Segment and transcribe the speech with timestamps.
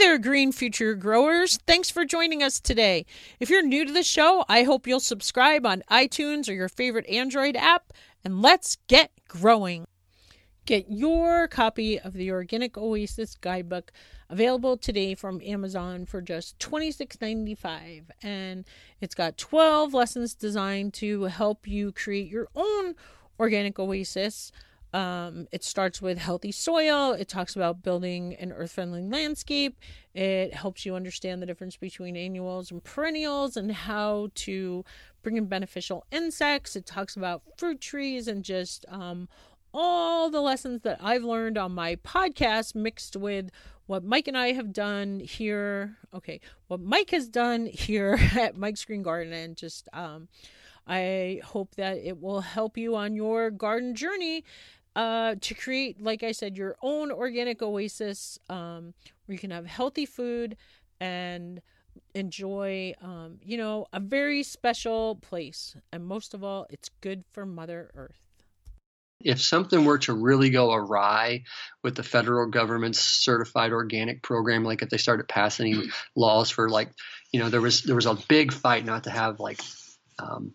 [0.00, 1.58] there, Green Future Growers.
[1.66, 3.04] Thanks for joining us today.
[3.38, 7.06] If you're new to the show, I hope you'll subscribe on iTunes or your favorite
[7.06, 7.92] Android app,
[8.24, 9.86] and let's get growing.
[10.64, 13.92] Get your copy of the Organic Oasis Guidebook
[14.30, 18.04] available today from Amazon for just $26.95.
[18.22, 18.64] And
[19.02, 22.94] it's got 12 lessons designed to help you create your own
[23.38, 24.50] organic oasis.
[24.92, 27.12] Um, it starts with healthy soil.
[27.12, 29.78] It talks about building an earth friendly landscape.
[30.14, 34.84] It helps you understand the difference between annuals and perennials and how to
[35.22, 36.74] bring in beneficial insects.
[36.74, 39.28] It talks about fruit trees and just um,
[39.72, 43.50] all the lessons that I've learned on my podcast mixed with
[43.86, 45.96] what Mike and I have done here.
[46.12, 50.28] Okay, what Mike has done here at Mike's Green Garden and just um,
[50.86, 54.44] I hope that it will help you on your garden journey
[54.96, 58.94] uh, to create, like I said, your own organic oasis um,
[59.26, 60.56] where you can have healthy food
[61.00, 61.60] and
[62.14, 65.76] enjoy, um, you know, a very special place.
[65.92, 68.20] And most of all, it's good for Mother Earth.
[69.22, 71.44] If something were to really go awry
[71.82, 76.90] with the federal government's certified organic program, like if they started passing laws for like,
[77.30, 79.60] you know, there was there was a big fight not to have like,
[80.18, 80.54] um,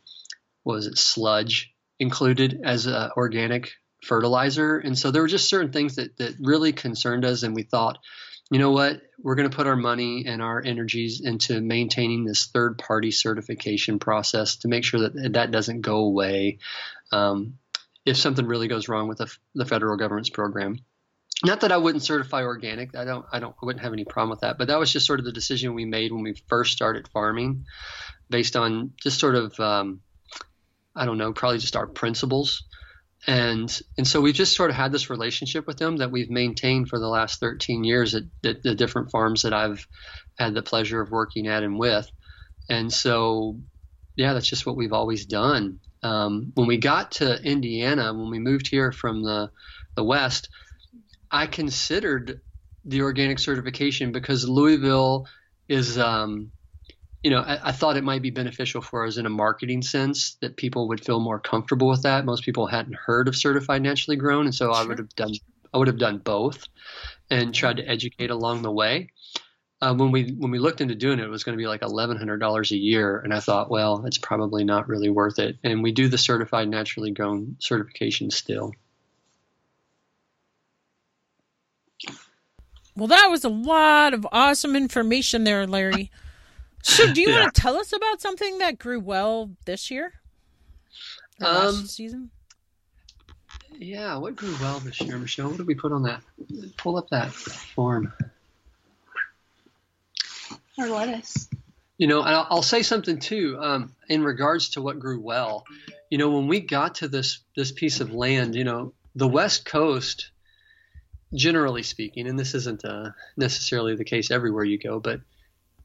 [0.63, 3.71] what was it, sludge included as a organic
[4.05, 4.77] fertilizer.
[4.77, 7.43] And so there were just certain things that, that really concerned us.
[7.43, 7.97] And we thought,
[8.51, 12.45] you know what, we're going to put our money and our energies into maintaining this
[12.45, 16.59] third party certification process to make sure that that doesn't go away
[17.11, 17.57] um,
[18.05, 20.79] if something really goes wrong with the, the federal government's program.
[21.43, 22.95] Not that I wouldn't certify organic.
[22.95, 23.25] I don't.
[23.31, 23.53] I don't.
[23.61, 24.57] I wouldn't have any problem with that.
[24.57, 27.65] But that was just sort of the decision we made when we first started farming,
[28.29, 29.99] based on just sort of, um,
[30.95, 32.63] I don't know, probably just our principles
[33.27, 36.89] and and so we've just sort of had this relationship with them that we've maintained
[36.89, 39.87] for the last 13 years at, the different farms that I've
[40.37, 42.09] had the pleasure of working at and with.
[42.69, 43.59] And so,
[44.16, 45.79] yeah, that's just what we've always done.
[46.03, 49.50] Um, when we got to Indiana, when we moved here from the
[49.95, 50.50] the West,
[51.31, 52.41] I considered
[52.83, 55.27] the organic certification because Louisville
[55.67, 56.51] is um,
[57.25, 60.36] you know, I, I, thought it might be beneficial for us in a marketing sense
[60.41, 62.24] that people would feel more comfortable with that.
[62.24, 64.75] Most people hadn't heard of certified naturally grown, and so sure.
[64.75, 65.31] I would have done
[65.74, 66.68] I would have done both
[67.31, 69.09] and tried to educate along the way.
[69.81, 71.81] Uh, when we when we looked into doing it, it was going to be like
[71.81, 75.57] eleven hundred dollars a year, and I thought, well, it's probably not really worth it.
[75.63, 78.72] And we do the certified naturally grown certification still.
[82.96, 86.12] Well, that was a lot of awesome information there, Larry.
[86.85, 87.40] So, do you yeah.
[87.40, 90.13] want to tell us about something that grew well this year?
[91.41, 92.29] Or um, last season?
[93.79, 95.47] Yeah, what grew well this year, Michelle?
[95.47, 96.22] What did we put on that?
[96.78, 98.13] Pull up that form.
[100.78, 101.50] Or lettuce.
[101.97, 105.66] You know, I'll, I'll say something too um, in regards to what grew well.
[106.12, 109.66] You know, when we got to this this piece of land, you know, the West
[109.66, 110.29] Coast,
[111.34, 115.22] generally speaking, and this isn't uh, necessarily the case everywhere you go, but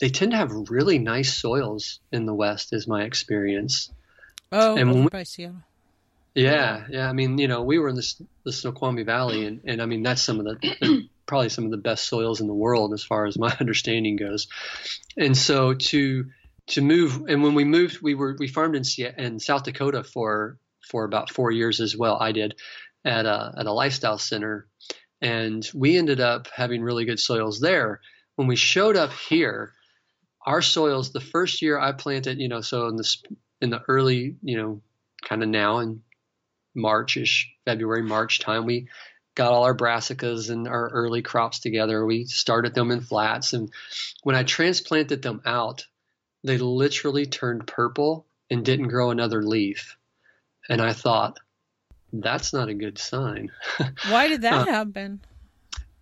[0.01, 3.91] they tend to have really nice soils in the West, is my experience.
[4.51, 5.63] Oh, and over we, by Seattle.
[6.35, 7.09] Yeah, yeah.
[7.09, 10.03] I mean, you know, we were in the, the Snoqualmie Valley, and, and I mean,
[10.03, 13.27] that's some of the probably some of the best soils in the world as far
[13.27, 14.49] as my understanding goes.
[15.17, 16.27] And so to
[16.69, 18.85] to move, and when we moved, we were we farmed in
[19.19, 20.59] in South Dakota for
[20.89, 22.17] for about four years as well.
[22.21, 22.55] I did
[23.05, 24.67] at a at a lifestyle center,
[25.21, 28.01] and we ended up having really good soils there.
[28.37, 29.75] When we showed up here,
[30.45, 33.17] our soils the first year I planted, you know, so in the
[33.61, 34.81] in the early, you know,
[35.23, 36.03] kind of now in
[36.75, 38.89] Marchish, February, March time, we
[39.35, 42.05] got all our brassicas and our early crops together.
[42.05, 43.71] We started them in flats, and
[44.23, 45.87] when I transplanted them out,
[46.43, 49.97] they literally turned purple and didn't grow another leaf.
[50.69, 51.39] And I thought,
[52.13, 53.51] that's not a good sign.
[54.09, 55.21] Why did that uh, happen?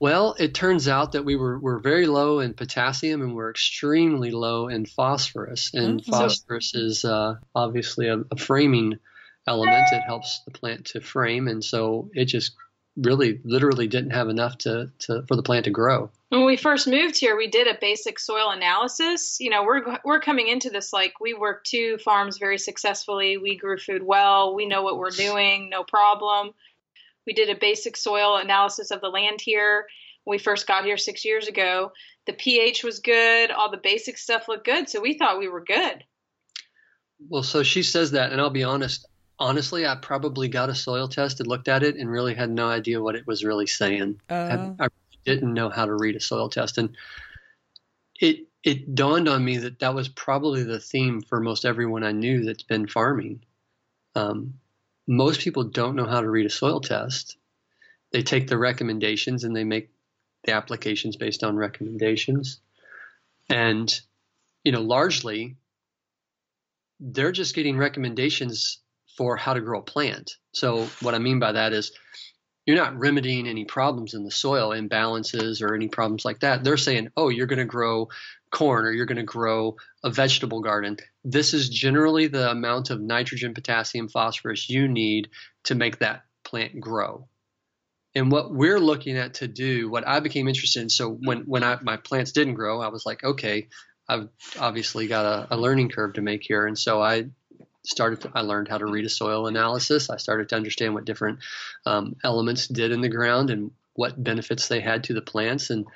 [0.01, 4.31] Well, it turns out that we were, were very low in potassium and we're extremely
[4.31, 5.71] low in phosphorus.
[5.75, 6.11] And mm-hmm.
[6.11, 8.99] phosphorus is uh, obviously a, a, framing
[9.47, 9.89] element.
[9.93, 11.49] It helps the plant to frame.
[11.49, 12.53] And so it just
[12.97, 16.11] really, literally didn't have enough to, to for the plant to grow.
[16.29, 19.39] When we first moved here, we did a basic soil analysis.
[19.41, 23.39] You know, we're we're coming into this like we work two farms very successfully.
[23.39, 24.55] We grew food well.
[24.55, 26.53] We know what we're doing, no problem.
[27.29, 29.87] We did a basic soil analysis of the land here
[30.25, 31.93] when we first got here six years ago.
[32.25, 35.63] The pH was good, all the basic stuff looked good, so we thought we were
[35.63, 36.05] good.
[37.29, 39.07] Well, so she says that, and I'll be honest.
[39.39, 42.67] Honestly, I probably got a soil test and looked at it and really had no
[42.67, 44.23] idea what it was really saying.
[44.31, 44.89] Uh, I, I,
[45.27, 46.97] didn't know how to read a soil test, and
[48.19, 52.13] it it dawned on me that that was probably the theme for most everyone I
[52.13, 53.45] knew that's been farming.
[54.15, 54.55] Um,
[55.09, 57.39] most people don't know how to read a soil test.
[58.13, 59.91] They take the recommendations and they make
[60.45, 62.61] the applications based on recommendations.
[63.49, 63.93] And,
[64.65, 65.57] you know, largely
[67.01, 68.79] they're just getting recommendations
[69.17, 70.33] for how to grow a plant.
[70.53, 71.93] So, what I mean by that is
[72.69, 76.63] you're not remedying any problems in the soil, imbalances or any problems like that.
[76.63, 78.11] They're saying, oh, you're going to grow
[78.53, 80.99] corn or you're going to grow a vegetable garden.
[81.25, 85.31] This is generally the amount of nitrogen, potassium, phosphorus you need
[85.65, 87.27] to make that plant grow.
[88.15, 91.65] And what we're looking at to do, what I became interested in, so when when
[91.65, 93.69] I, my plants didn't grow, I was like, okay,
[94.07, 94.29] I've
[94.61, 97.31] obviously got a, a learning curve to make here, and so I
[97.89, 100.11] started to, I learned how to read a soil analysis.
[100.11, 101.41] I started to understand what different
[101.87, 105.87] um, elements did in the ground and what benefits they had to the plants and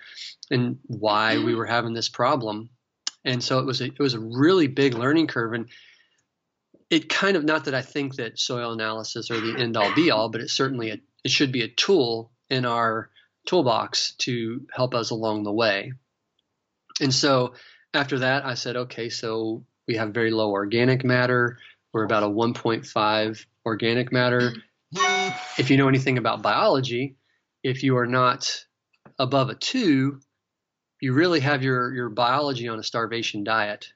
[0.51, 2.69] and why we were having this problem.
[3.25, 5.69] And so it was a, it was a really big learning curve and
[6.91, 10.11] it kind of not that I think that soil analysis are the end all be
[10.11, 13.09] all, but it's certainly a, it should be a tool in our
[13.47, 15.93] toolbox to help us along the way.
[17.01, 17.55] And so
[17.95, 21.59] after that, I said, okay, so we have very low organic matter.
[21.93, 24.53] We're about a 1.5 organic matter.
[25.59, 27.17] If you know anything about biology,
[27.63, 28.65] if you are not
[29.19, 30.21] above a two,
[31.01, 33.93] you really have your, your biology on a starvation diet.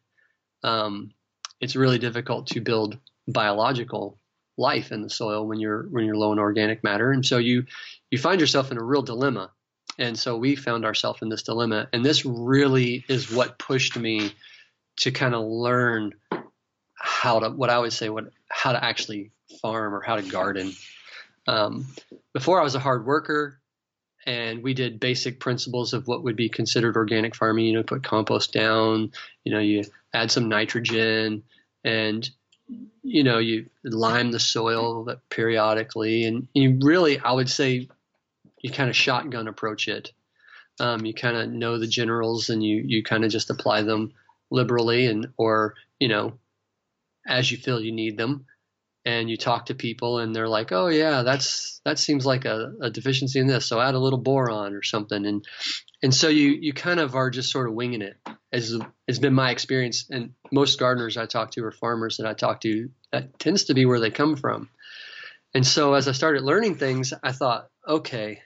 [0.63, 1.13] Um,
[1.61, 2.99] it's really difficult to build
[3.29, 4.19] biological
[4.59, 7.65] life in the soil when you're when you're low in organic matter, and so you
[8.11, 9.51] you find yourself in a real dilemma.
[9.99, 14.33] And so we found ourselves in this dilemma, and this really is what pushed me
[14.99, 16.15] to kind of learn
[16.97, 20.73] how to what I would say what how to actually farm or how to garden.
[21.47, 21.87] Um,
[22.33, 23.61] before I was a hard worker,
[24.27, 27.67] and we did basic principles of what would be considered organic farming.
[27.67, 29.13] You know, put compost down.
[29.45, 31.45] You know, you add some nitrogen,
[31.85, 32.29] and
[33.03, 37.89] you know you lime the soil periodically, and you really, I would say,
[38.61, 40.13] you kind of shotgun approach it.
[40.81, 44.13] Um, you kind of know the generals, and you you kind of just apply them
[44.51, 46.39] liberally, and or you know
[47.27, 48.47] as you feel you need them
[49.05, 52.73] and you talk to people and they're like oh yeah that's that seems like a,
[52.83, 55.25] a, deficiency in this so add a little boron or something.
[55.25, 55.47] And
[56.03, 58.17] and so you you kind of are just sort of winging it
[58.53, 58.77] as
[59.07, 62.61] has been my experience and most gardeners i talk to or farmers that i talk
[62.63, 64.69] to that tends to be where they come from.
[65.55, 68.43] And so as i started learning things i thought okay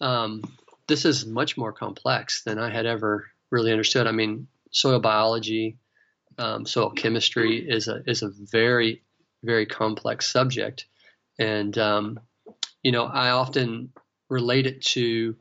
[0.00, 0.42] um,
[0.86, 4.06] this is much more complex than i had ever really understood.
[4.06, 5.78] I mean soil biology
[6.38, 9.02] um, soil chemistry is a is a very
[9.42, 10.86] very complex subject,
[11.38, 12.20] and um,
[12.82, 13.92] you know I often
[14.28, 15.36] relate it to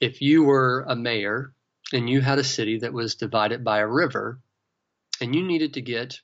[0.00, 1.54] if you were a mayor
[1.92, 4.40] and you had a city that was divided by a river,
[5.20, 6.20] and you needed to get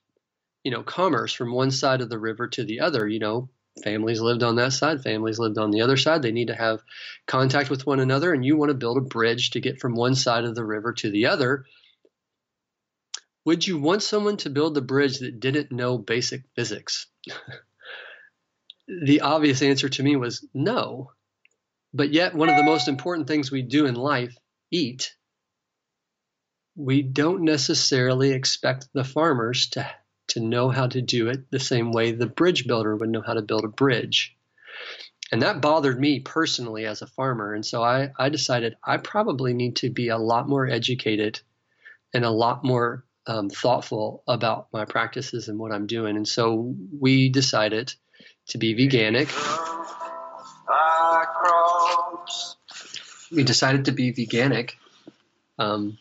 [0.63, 3.49] you know commerce from one side of the river to the other, you know
[3.83, 6.21] families lived on that side, families lived on the other side.
[6.21, 6.83] They need to have
[7.27, 10.15] contact with one another, and you want to build a bridge to get from one
[10.15, 11.65] side of the river to the other.
[13.49, 17.07] Would you want someone to build the bridge that didn't know basic physics?
[18.87, 21.13] the obvious answer to me was no.
[21.91, 24.37] But yet, one of the most important things we do in life,
[24.69, 25.15] eat,
[26.75, 29.89] we don't necessarily expect the farmers to,
[30.27, 33.33] to know how to do it the same way the bridge builder would know how
[33.33, 34.37] to build a bridge.
[35.31, 37.55] And that bothered me personally as a farmer.
[37.55, 41.41] And so I, I decided I probably need to be a lot more educated
[42.13, 46.17] and a lot more um, thoughtful about my practices and what I'm doing.
[46.17, 47.93] And so we decided
[48.47, 49.29] to be veganic.
[53.31, 54.71] We decided to be veganic
[55.59, 55.99] um,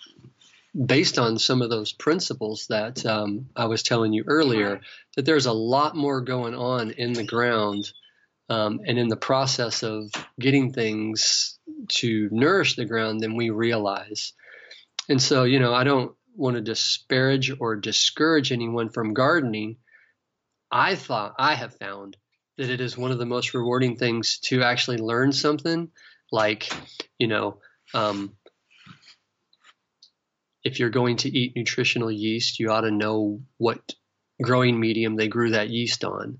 [0.75, 4.81] based on some of those principles that um, I was telling you earlier,
[5.15, 7.93] that there's a lot more going on in the ground
[8.49, 11.59] um, and in the process of getting things
[11.89, 14.33] to nourish the ground than we realize.
[15.11, 19.77] And so, you know, I don't want to disparage or discourage anyone from gardening,
[20.71, 22.17] I thought I have found
[22.57, 25.91] that it is one of the most rewarding things to actually learn something
[26.31, 26.71] like,
[27.19, 27.59] you know,
[27.95, 28.37] um,
[30.65, 33.95] if you're going to eat nutritional yeast, you ought to know what
[34.43, 36.39] growing medium they grew that yeast on.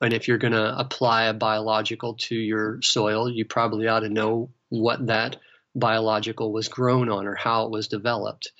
[0.00, 4.08] And if you're going to apply a biological to your soil, you probably ought to
[4.08, 5.36] know what that
[5.74, 8.52] biological was grown on or how it was developed.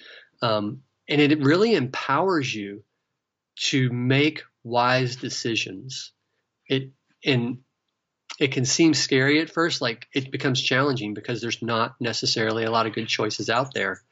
[0.43, 2.85] Um, and it really empowers you
[3.71, 6.13] to make wise decisions.
[6.69, 6.93] It
[7.25, 7.59] and
[8.39, 12.71] it can seem scary at first, like it becomes challenging because there's not necessarily a
[12.71, 14.03] lot of good choices out there.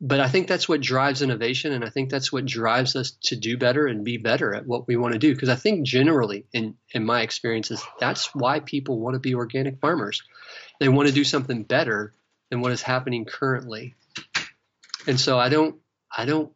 [0.00, 3.36] but I think that's what drives innovation, and I think that's what drives us to
[3.36, 5.32] do better and be better at what we want to do.
[5.32, 9.80] Because I think generally, in in my experiences, that's why people want to be organic
[9.80, 10.22] farmers.
[10.80, 12.12] They want to do something better
[12.50, 13.94] than what is happening currently.
[15.06, 15.76] And so I don't,
[16.16, 16.52] I don't.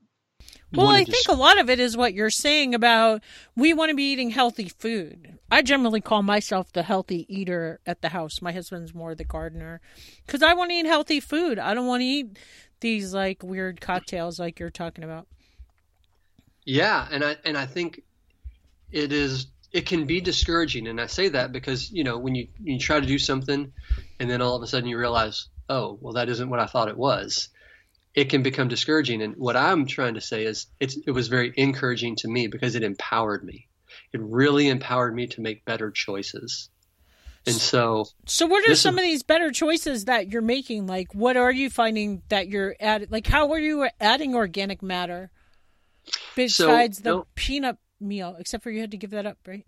[0.72, 3.22] Well, I think a lot of it is what you're saying about
[3.56, 5.38] we want to be eating healthy food.
[5.50, 8.42] I generally call myself the healthy eater at the house.
[8.42, 9.80] My husband's more the gardener
[10.26, 11.58] because I want to eat healthy food.
[11.58, 12.38] I don't want to eat
[12.80, 15.26] these like weird cocktails like you're talking about.
[16.66, 18.02] Yeah, and I and I think
[18.90, 22.48] it is it can be discouraging, and I say that because you know when you
[22.62, 23.72] you try to do something,
[24.20, 26.88] and then all of a sudden you realize, oh, well that isn't what I thought
[26.88, 27.48] it was.
[28.14, 31.52] It can become discouraging, and what I'm trying to say is it's it was very
[31.56, 33.68] encouraging to me because it empowered me.
[34.12, 36.70] It really empowered me to make better choices.
[37.46, 40.86] And so, so what are some is, of these better choices that you're making?
[40.86, 43.08] Like, what are you finding that you're adding?
[43.10, 45.30] Like, how are you adding organic matter
[46.34, 48.36] besides so, the no, peanut meal?
[48.38, 49.64] Except for you had to give that up, right?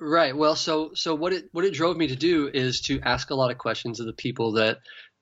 [0.00, 0.36] Right.
[0.36, 3.34] Well, so so what it what it drove me to do is to ask a
[3.34, 4.78] lot of questions of the people that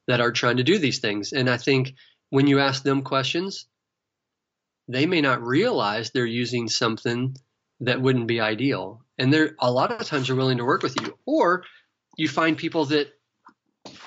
[0.06, 1.94] that are trying to do these things, and I think
[2.30, 3.66] when you ask them questions,
[4.88, 7.36] they may not realize they're using something
[7.80, 9.02] that wouldn't be ideal.
[9.18, 11.16] And they're a lot of times are willing to work with you.
[11.26, 11.64] Or
[12.16, 13.08] you find people that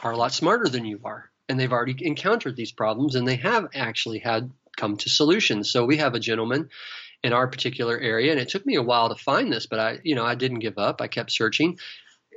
[0.03, 3.35] are a lot smarter than you are and they've already encountered these problems and they
[3.35, 5.71] have actually had come to solutions.
[5.71, 6.69] So we have a gentleman
[7.23, 9.99] in our particular area and it took me a while to find this, but I
[10.03, 11.01] you know, I didn't give up.
[11.01, 11.77] I kept searching.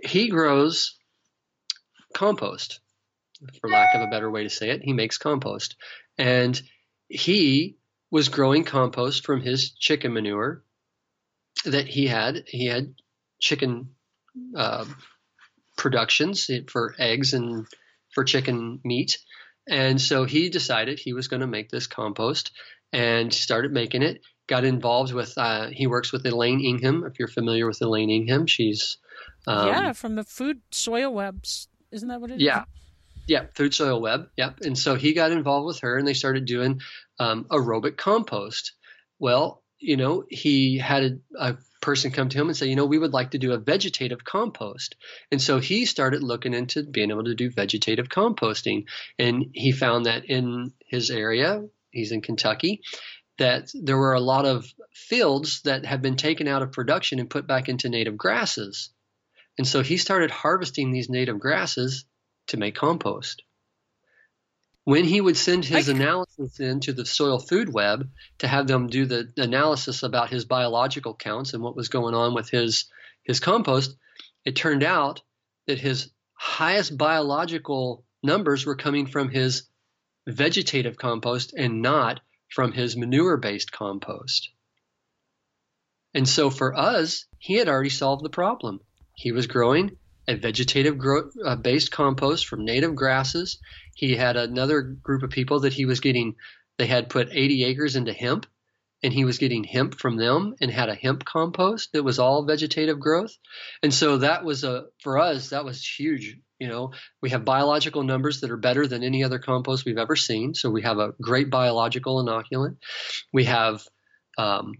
[0.02, 0.98] He grows
[2.12, 2.80] compost,
[3.60, 4.82] for lack of a better way to say it.
[4.82, 5.76] He makes compost.
[6.18, 6.60] And
[7.08, 7.76] he
[8.10, 10.62] was growing compost from his chicken manure
[11.64, 12.44] that he had.
[12.46, 12.94] He had
[13.40, 13.90] chicken
[14.56, 14.84] uh,
[15.76, 17.66] productions for eggs and
[18.12, 19.18] for chicken meat.
[19.68, 22.52] And so he decided he was going to make this compost
[22.92, 24.20] and started making it.
[24.46, 27.04] Got involved with, uh, he works with Elaine Ingham.
[27.06, 28.98] If you're familiar with Elaine Ingham, she's.
[29.46, 31.68] Um, yeah, from the Food Soil Webs.
[31.90, 32.50] Isn't that what it yeah.
[32.50, 32.56] Is?
[32.56, 32.64] Yeah,
[33.54, 34.28] Food Soil Web.
[34.37, 34.61] Yep.
[34.61, 36.81] And so he got involved with her and they started doing
[37.19, 38.73] um, aerobic compost.
[39.19, 42.87] Well, you know, he had a, a person come to him and say, you know,
[42.87, 44.97] we would like to do a vegetative compost.
[45.31, 48.87] And so he started looking into being able to do vegetative composting.
[49.19, 52.81] And he found that in his area, he's in Kentucky,
[53.38, 57.28] that there were a lot of fields that had been taken out of production and
[57.28, 58.90] put back into native grasses.
[59.59, 62.07] And so he started harvesting these native grasses
[62.48, 63.42] to make compost
[64.84, 69.06] when he would send his analysis into the soil food web to have them do
[69.06, 72.86] the analysis about his biological counts and what was going on with his
[73.24, 73.96] his compost,
[74.44, 75.22] it turned out
[75.66, 79.66] that his highest biological numbers were coming from his
[80.26, 82.20] vegetative compost and not
[82.50, 84.50] from his manure based compost.
[86.12, 88.80] And so for us, he had already solved the problem.
[89.14, 89.96] He was growing
[90.26, 93.59] a vegetative grow, uh, based compost from native grasses.
[93.95, 96.37] He had another group of people that he was getting,
[96.78, 98.47] they had put 80 acres into hemp
[99.02, 102.47] and he was getting hemp from them and had a hemp compost that was all
[102.47, 103.37] vegetative growth.
[103.83, 106.38] And so that was a, for us, that was huge.
[106.59, 110.16] You know, we have biological numbers that are better than any other compost we've ever
[110.16, 110.54] seen.
[110.54, 112.76] So we have a great biological inoculant.
[113.33, 113.87] We have,
[114.38, 114.73] um,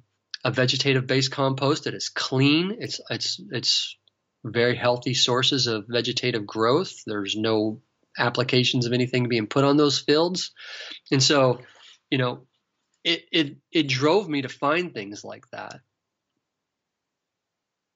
[0.43, 2.77] a vegetative based compost that is clean.
[2.79, 3.97] It's, it's, it's
[4.45, 7.03] very healthy sources of vegetative growth.
[7.07, 7.81] There's no
[8.17, 10.53] applications of anything being put on those fields.
[11.11, 11.61] And so,
[12.11, 12.47] you know,
[13.03, 15.81] it it it drove me to find things like that.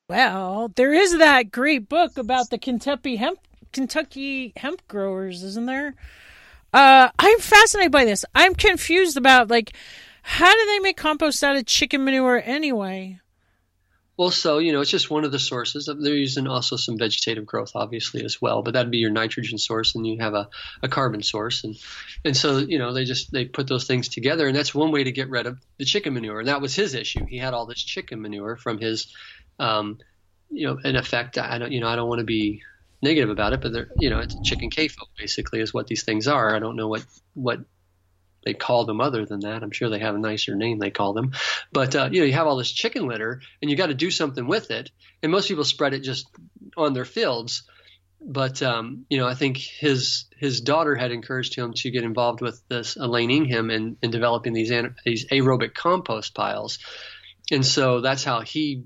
[0.08, 3.38] Well, there is that great book about the Kentucky hemp
[3.72, 5.94] Kentucky hemp growers, isn't there?
[6.72, 8.24] Uh, I'm fascinated by this.
[8.34, 9.74] I'm confused about like
[10.22, 13.20] how do they make compost out of chicken manure anyway?
[14.18, 15.86] Well, so you know, it's just one of the sources.
[15.86, 18.62] They're using also some vegetative growth, obviously, as well.
[18.62, 20.48] But that'd be your nitrogen source, and you have a,
[20.82, 21.76] a carbon source, and
[22.24, 25.04] and so you know, they just they put those things together, and that's one way
[25.04, 26.40] to get rid of the chicken manure.
[26.40, 27.26] And that was his issue.
[27.26, 29.14] He had all this chicken manure from his,
[29.60, 29.98] um,
[30.50, 32.62] you know, in effect, I don't, you know, I don't want to be
[33.00, 36.26] negative about it, but they're, you know, it's chicken CAFO basically is what these things
[36.26, 36.56] are.
[36.56, 37.60] I don't know what what
[38.48, 39.62] they call them other than that.
[39.62, 41.32] I'm sure they have a nicer name they call them.
[41.70, 44.10] But uh, you know, you have all this chicken litter, and you got to do
[44.10, 44.90] something with it.
[45.22, 46.26] And most people spread it just
[46.74, 47.64] on their fields.
[48.22, 52.40] But um, you know, I think his his daughter had encouraged him to get involved
[52.40, 54.72] with this Elaine Ingham and in, in developing these
[55.04, 56.78] these aerobic compost piles.
[57.50, 58.84] And so that's how he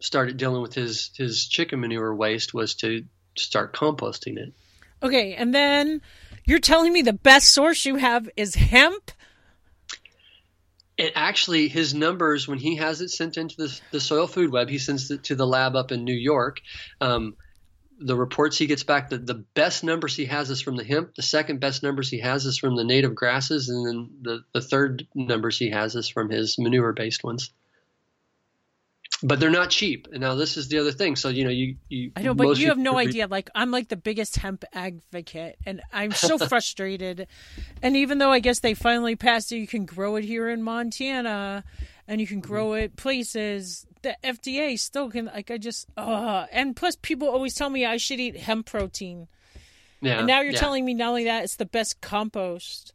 [0.00, 3.04] started dealing with his his chicken manure waste was to
[3.36, 4.54] start composting it.
[5.02, 6.00] Okay, and then
[6.44, 9.10] you're telling me the best source you have is hemp?
[10.96, 14.68] It actually, his numbers, when he has it sent into the, the soil food web,
[14.68, 16.60] he sends it to the lab up in New York.
[17.00, 17.36] Um,
[18.00, 21.14] the reports he gets back, the, the best numbers he has is from the hemp.
[21.14, 23.68] The second best numbers he has is from the native grasses.
[23.68, 27.50] And then the, the third numbers he has is from his manure based ones
[29.22, 30.08] but they're not cheap.
[30.12, 31.16] And now this is the other thing.
[31.16, 33.26] So you know, you you I know, but you have no idea.
[33.26, 37.26] Like I'm like the biggest hemp advocate, and I'm so frustrated.
[37.82, 40.62] And even though I guess they finally passed it, you can grow it here in
[40.62, 41.64] Montana,
[42.06, 43.86] and you can grow it places.
[44.02, 45.26] The FDA still can.
[45.26, 49.26] Like I just, uh and plus people always tell me I should eat hemp protein.
[50.00, 50.18] Yeah.
[50.18, 50.60] And now you're yeah.
[50.60, 52.92] telling me not only that it's the best compost.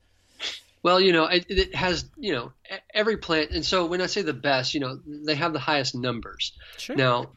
[0.83, 2.51] Well, you know, it, it, has, you know,
[2.93, 3.51] every plant.
[3.51, 6.51] And so when I say the best, you know, they have the highest numbers.
[6.77, 6.95] Sure.
[6.95, 7.31] Now,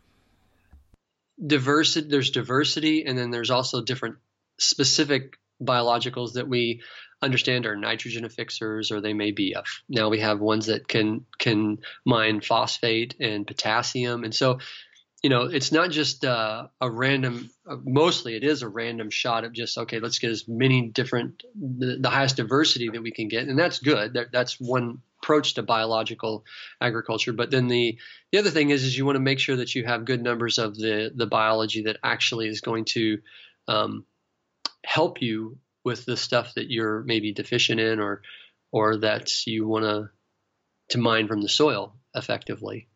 [1.44, 4.16] diversity, there's diversity, and then there's also different
[4.58, 6.82] specific biologicals that we
[7.22, 9.52] understand are nitrogen affixers, or they may be.
[9.52, 14.58] A, now we have ones that can can mine phosphate and potassium, and so
[15.26, 17.50] you know, it's not just uh, a random.
[17.68, 19.98] Uh, mostly, it is a random shot of just okay.
[19.98, 23.80] Let's get as many different, the, the highest diversity that we can get, and that's
[23.80, 24.14] good.
[24.14, 26.44] That, that's one approach to biological
[26.80, 27.32] agriculture.
[27.32, 27.98] But then the
[28.30, 30.58] the other thing is, is you want to make sure that you have good numbers
[30.58, 33.18] of the the biology that actually is going to
[33.66, 34.04] um,
[34.84, 38.22] help you with the stuff that you're maybe deficient in, or
[38.70, 40.08] or that you want to
[40.90, 42.86] to mine from the soil effectively.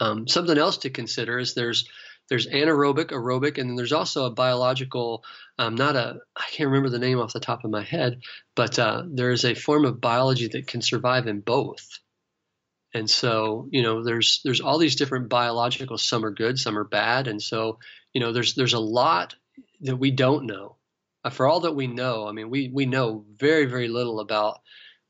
[0.00, 1.88] Um, something else to consider is there's
[2.28, 5.24] there's anaerobic, aerobic, and then there's also a biological.
[5.58, 8.20] Um, not a I can't remember the name off the top of my head,
[8.56, 11.86] but uh, there is a form of biology that can survive in both.
[12.94, 15.98] And so you know there's there's all these different biological.
[15.98, 17.78] Some are good, some are bad, and so
[18.12, 19.34] you know there's there's a lot
[19.82, 20.76] that we don't know.
[21.24, 24.60] Uh, for all that we know, I mean we we know very very little about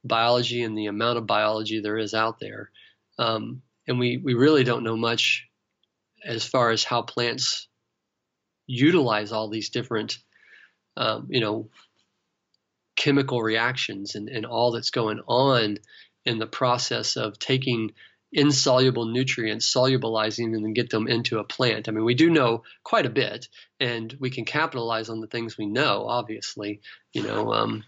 [0.03, 2.71] biology and the amount of biology there is out there.
[3.19, 5.47] Um, and we, we really don't know much
[6.25, 7.69] as far as how plants
[8.67, 10.19] utilize all these different,
[10.97, 11.69] um, you know,
[12.97, 15.79] chemical reactions and, and all that's going on
[16.25, 17.93] in the process of taking
[18.33, 21.89] insoluble nutrients, solubilizing them and get them into a plant.
[21.89, 25.57] I mean, we do know quite a bit, and we can capitalize on the things
[25.57, 26.07] we know.
[26.09, 26.81] Obviously,
[27.13, 27.85] you know um,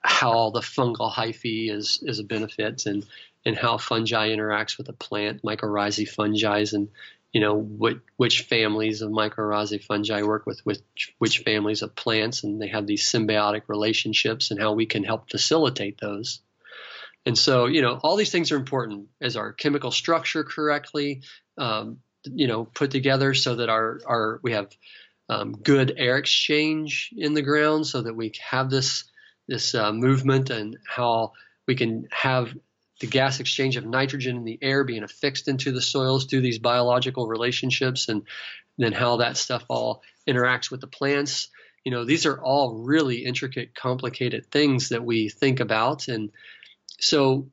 [0.00, 3.04] how all the fungal hyphae is is a benefit, and
[3.48, 6.90] and how fungi interacts with a plant, mycorrhizae fungi, and
[7.32, 7.58] you know
[8.18, 12.86] which families of mycorrhizae fungi work with which which families of plants, and they have
[12.86, 16.42] these symbiotic relationships, and how we can help facilitate those.
[17.24, 19.08] And so, you know, all these things are important.
[19.18, 21.22] Is our chemical structure correctly,
[21.56, 24.68] um, you know, put together so that our our we have
[25.30, 29.04] um, good air exchange in the ground, so that we have this
[29.46, 31.32] this uh, movement and how
[31.66, 32.52] we can have
[33.00, 36.58] the gas exchange of nitrogen in the air being affixed into the soils through these
[36.58, 38.22] biological relationships and
[38.76, 41.48] then how that stuff all interacts with the plants
[41.84, 46.30] you know these are all really intricate complicated things that we think about and
[46.98, 47.48] so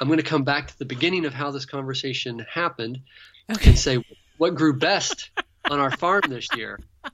[0.00, 3.00] i'm going to come back to the beginning of how this conversation happened
[3.50, 3.70] okay.
[3.70, 4.04] and say
[4.38, 5.30] what grew best
[5.70, 6.78] on our farm this year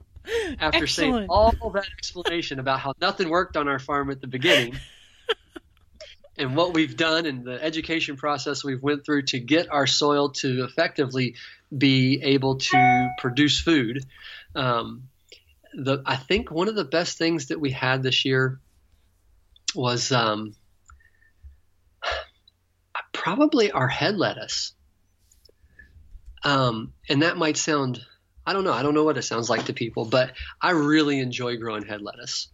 [0.60, 0.90] after Excellent.
[0.90, 4.78] saying all that explanation about how nothing worked on our farm at the beginning
[6.38, 10.30] and what we've done and the education process we've went through to get our soil
[10.30, 11.34] to effectively
[11.76, 14.04] be able to produce food.
[14.54, 15.04] Um,
[15.74, 18.60] the I think one of the best things that we had this year
[19.74, 20.54] was um,
[23.12, 24.72] probably our head lettuce.
[26.44, 28.00] Um, and that might sound
[28.46, 31.18] I don't know I don't know what it sounds like to people, but I really
[31.18, 32.48] enjoy growing head lettuce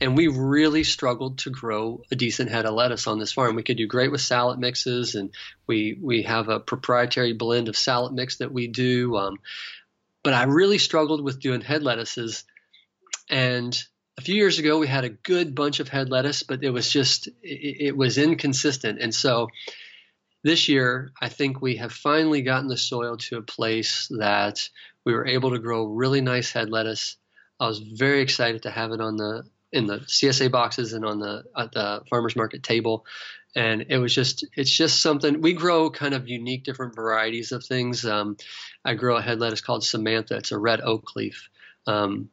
[0.00, 3.56] and we really struggled to grow a decent head of lettuce on this farm.
[3.56, 5.30] We could do great with salad mixes, and
[5.66, 9.16] we we have a proprietary blend of salad mix that we do.
[9.16, 9.38] Um,
[10.22, 12.44] but I really struggled with doing head lettuces,
[13.28, 13.76] and
[14.16, 16.90] a few years ago we had a good bunch of head lettuce, but it was
[16.90, 19.48] just it, it was inconsistent, and so.
[20.44, 24.68] This year, I think we have finally gotten the soil to a place that
[25.04, 27.16] we were able to grow really nice head lettuce.
[27.58, 31.18] I was very excited to have it on the in the CSA boxes and on
[31.18, 33.04] the at the farmers market table.
[33.54, 37.64] And it was just it's just something we grow kind of unique different varieties of
[37.64, 38.04] things.
[38.04, 38.36] Um,
[38.84, 40.36] I grow a head lettuce called Samantha.
[40.36, 41.48] It's a red oak leaf.
[41.86, 42.30] Um,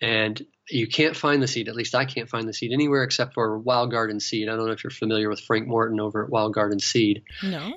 [0.00, 1.68] and you can't find the seed.
[1.68, 4.48] At least I can't find the seed anywhere except for Wild Garden Seed.
[4.48, 7.22] I don't know if you're familiar with Frank Morton over at Wild Garden Seed.
[7.42, 7.74] No.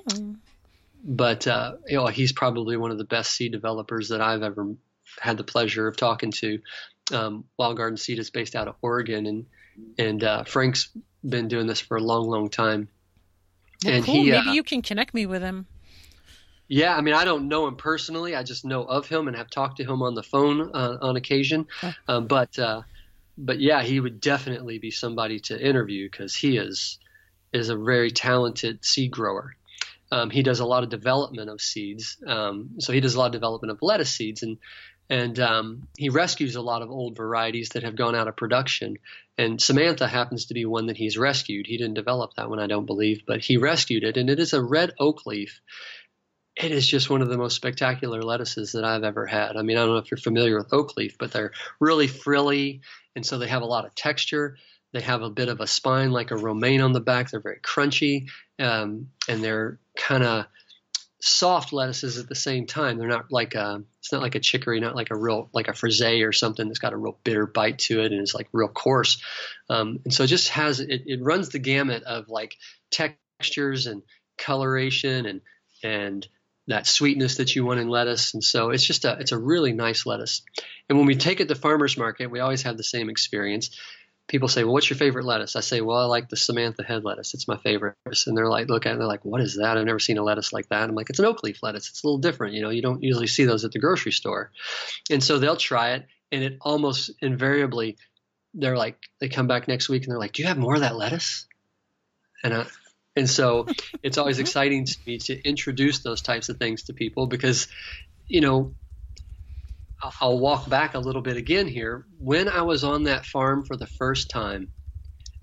[1.04, 4.74] But uh, you know, he's probably one of the best seed developers that I've ever
[5.20, 6.60] had the pleasure of talking to.
[7.12, 9.46] Um, Wild Garden Seed is based out of Oregon, and
[9.98, 10.90] and uh, Frank's
[11.28, 12.88] been doing this for a long, long time.
[13.84, 14.14] Well, and cool.
[14.14, 15.66] he, maybe uh, you can connect me with him.
[16.66, 18.34] Yeah, I mean, I don't know him personally.
[18.34, 21.16] I just know of him and have talked to him on the phone uh, on
[21.16, 21.66] occasion.
[22.08, 22.82] Um, but uh,
[23.36, 26.98] but yeah, he would definitely be somebody to interview because he is
[27.52, 29.56] is a very talented seed grower.
[30.10, 32.16] Um, he does a lot of development of seeds.
[32.26, 34.58] Um, so he does a lot of development of lettuce seeds, and
[35.10, 38.98] and um, he rescues a lot of old varieties that have gone out of production.
[39.36, 41.66] And Samantha happens to be one that he's rescued.
[41.66, 44.52] He didn't develop that one, I don't believe, but he rescued it, and it is
[44.52, 45.60] a red oak leaf.
[46.56, 49.56] It is just one of the most spectacular lettuces that I've ever had.
[49.56, 52.80] I mean, I don't know if you're familiar with oak leaf, but they're really frilly,
[53.16, 54.56] and so they have a lot of texture.
[54.92, 57.30] They have a bit of a spine like a romaine on the back.
[57.30, 60.46] They're very crunchy, um, and they're kind of
[61.26, 62.98] soft lettuces at the same time.
[62.98, 65.72] They're not like a, it's not like a chicory, not like a real like a
[65.72, 68.68] frisee or something that's got a real bitter bite to it and is like real
[68.68, 69.22] coarse.
[69.70, 72.56] Um, and so it just has it, it runs the gamut of like
[72.90, 74.02] textures and
[74.36, 75.40] coloration and
[75.82, 76.28] and
[76.66, 78.34] that sweetness that you want in lettuce.
[78.34, 80.42] And so it's just a it's a really nice lettuce.
[80.90, 83.70] And when we take it to farmers market, we always have the same experience
[84.28, 87.04] people say, "Well, what's your favorite lettuce?" I say, "Well, I like the Samantha head
[87.04, 87.34] lettuce.
[87.34, 89.76] It's my favorite." And they're like, "Look at it, they're like, what is that?
[89.76, 91.88] I've never seen a lettuce like that." I'm like, "It's an oak leaf lettuce.
[91.88, 92.54] It's a little different.
[92.54, 94.52] You know, you don't usually see those at the grocery store."
[95.10, 97.96] And so they'll try it, and it almost invariably,
[98.54, 100.80] they're like, they come back next week and they're like, "Do you have more of
[100.80, 101.46] that lettuce?"
[102.42, 102.66] And I,
[103.16, 103.66] and so
[104.02, 107.68] it's always exciting to me to introduce those types of things to people because,
[108.26, 108.74] you know,
[110.20, 112.06] I'll walk back a little bit again here.
[112.18, 114.68] When I was on that farm for the first time,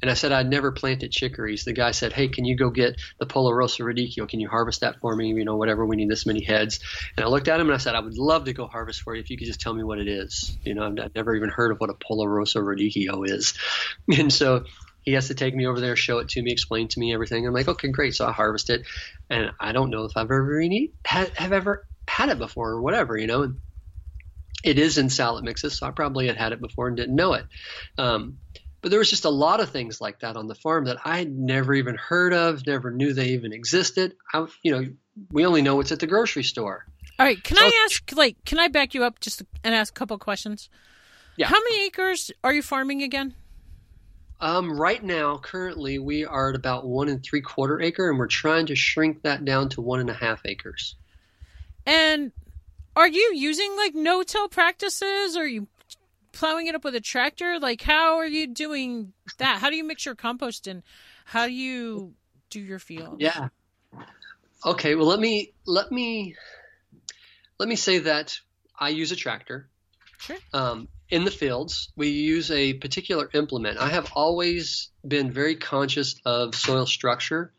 [0.01, 2.99] and I said I'd never planted chicories, the guy said, "Hey, can you go get
[3.19, 4.27] the Palla Rossa radicchio?
[4.27, 5.29] Can you harvest that for me?
[5.29, 5.85] You know, whatever.
[5.85, 6.79] We need this many heads."
[7.15, 9.13] And I looked at him and I said, "I would love to go harvest for
[9.15, 10.57] you if you could just tell me what it is.
[10.63, 13.53] You know, I've, never even heard of what a Palla Rossa radicchio is."
[14.17, 14.65] And so
[15.03, 17.45] he has to take me over there, show it to me, explain to me everything.
[17.45, 18.87] I'm like, "Okay, great." So I harvest it,
[19.29, 22.81] and I don't know if I've ever any, have, have ever had it before or
[22.81, 23.43] whatever, you know.
[23.43, 23.59] And
[24.63, 27.33] it is in salad mixes, so I probably had had it before and didn't know
[27.33, 27.45] it.
[27.97, 28.37] Um,
[28.81, 31.19] but there was just a lot of things like that on the farm that I
[31.19, 34.15] had never even heard of, never knew they even existed.
[34.33, 34.87] I, you know,
[35.31, 36.85] we only know what's at the grocery store.
[37.19, 39.93] All right, can so, I ask, like, can I back you up just and ask
[39.95, 40.69] a couple questions?
[41.37, 41.47] Yeah.
[41.47, 43.35] How many acres are you farming again?
[44.39, 48.25] Um, right now, currently, we are at about one and three quarter acre, and we're
[48.25, 50.95] trying to shrink that down to one and a half acres.
[51.85, 52.31] And
[52.95, 55.35] are you using like no-till practices?
[55.35, 55.67] Or are you
[56.31, 57.59] plowing it up with a tractor?
[57.59, 59.59] Like, how are you doing that?
[59.59, 60.83] How do you mix your compost and
[61.25, 62.13] how do you
[62.49, 63.17] do your field?
[63.19, 63.49] Yeah.
[64.65, 64.95] Okay.
[64.95, 66.35] Well, let me let me
[67.57, 68.37] let me say that
[68.77, 69.69] I use a tractor.
[70.17, 70.37] Sure.
[70.53, 73.79] Um, in the fields, we use a particular implement.
[73.79, 77.53] I have always been very conscious of soil structure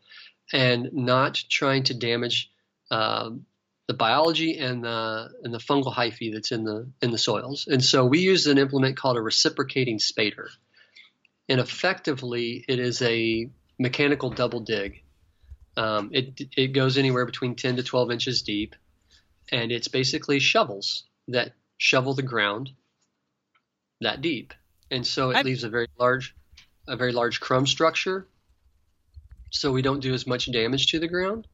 [0.51, 2.51] and not trying to damage
[2.89, 3.45] um,
[3.87, 7.67] the biology and the and the fungal hyphae that's in the in the soils.
[7.67, 10.47] And so we use an implement called a reciprocating spader.
[11.49, 15.03] And effectively, it is a mechanical double dig.
[15.75, 18.75] Um, it it goes anywhere between 10 to 12 inches deep,
[19.51, 22.71] and it's basically shovels that shovel the ground
[23.99, 24.53] that deep.
[24.91, 25.45] And so it I've...
[25.45, 26.35] leaves a very large
[26.87, 28.27] a very large crumb structure,
[29.49, 31.47] so we don't do as much damage to the ground.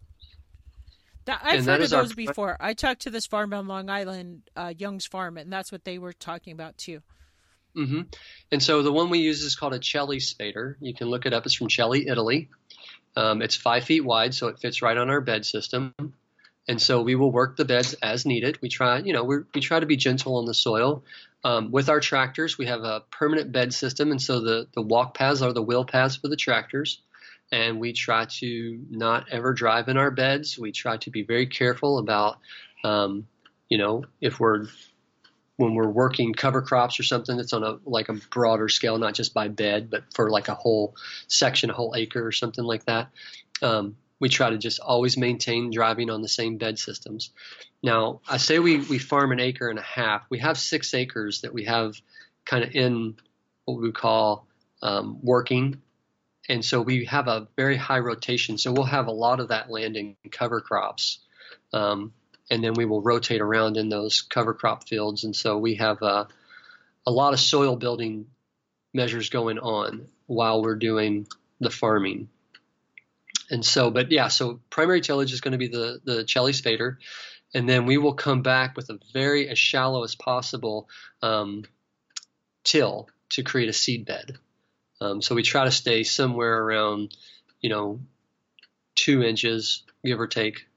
[1.26, 2.16] That, I've and heard of those our...
[2.16, 2.58] before.
[2.60, 5.98] I talked to this farm on Long Island, uh, Young's Farm, and that's what they
[5.98, 7.02] were talking about too.
[7.76, 8.02] Mm-hmm.
[8.52, 10.76] And so the one we use is called a Celli spader.
[10.80, 11.46] You can look it up.
[11.46, 12.50] It's from Celli, Italy.
[13.16, 15.94] Um, it's five feet wide, so it fits right on our bed system.
[16.68, 18.60] And so we will work the beds as needed.
[18.62, 21.04] We try, you know, we try to be gentle on the soil.
[21.44, 25.16] Um, with our tractors, we have a permanent bed system, and so the the walk
[25.16, 27.02] paths are the wheel paths for the tractors
[27.52, 30.58] and we try to not ever drive in our beds.
[30.58, 32.38] We try to be very careful about,
[32.84, 33.28] um,
[33.70, 34.68] you know, if we're
[35.58, 39.14] when we're working cover crops or something that's on a like a broader scale, not
[39.14, 40.96] just by bed, but for like a whole
[41.28, 43.10] section, a whole acre or something like that.
[43.62, 47.32] Um, we try to just always maintain driving on the same bed systems.
[47.82, 50.24] Now, I say we, we farm an acre and a half.
[50.30, 51.96] We have six acres that we have
[52.46, 53.16] kind of in
[53.66, 54.46] what we call
[54.82, 55.82] um, working
[56.50, 58.58] and so we have a very high rotation.
[58.58, 61.20] So we'll have a lot of that land in cover crops,
[61.72, 62.12] um,
[62.50, 65.24] and then we will rotate around in those cover crop fields.
[65.24, 66.28] And so we have a,
[67.06, 68.26] a lot of soil building
[68.94, 71.28] measures going on while we're doing
[71.60, 72.30] the farming.
[73.52, 76.98] And so, but yeah, so primary tillage is going to be the the Celli spader,
[77.54, 80.90] and then we will come back with a very as shallow as possible
[81.22, 81.64] um,
[82.64, 84.38] till to create a seed bed.
[85.02, 87.16] Um, so we try to stay somewhere around,
[87.62, 88.02] you know,
[88.96, 90.68] two inches, give or take,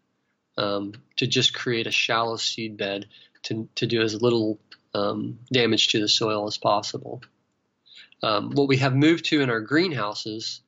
[0.56, 3.06] um, to just create a shallow seed bed
[3.44, 4.60] to, to do as little
[4.94, 7.22] um, damage to the soil as possible.
[8.22, 10.60] Um, what we have moved to in our greenhouses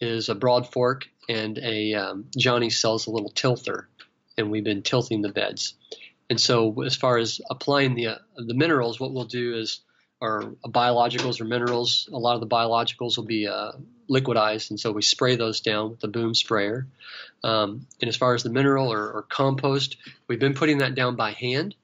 [0.00, 3.88] is a broad fork and a um, Johnny sells a little tilther,
[4.36, 5.74] and we've been tilting the beds.
[6.30, 9.80] And so, as far as applying the uh, the minerals, what we'll do is
[10.20, 12.08] our biologicals or minerals.
[12.12, 13.72] A lot of the biologicals will be uh,
[14.10, 16.86] liquidized, and so we spray those down with the boom sprayer.
[17.44, 21.14] Um, and as far as the mineral or, or, compost, we've been putting that down
[21.14, 21.76] by hand,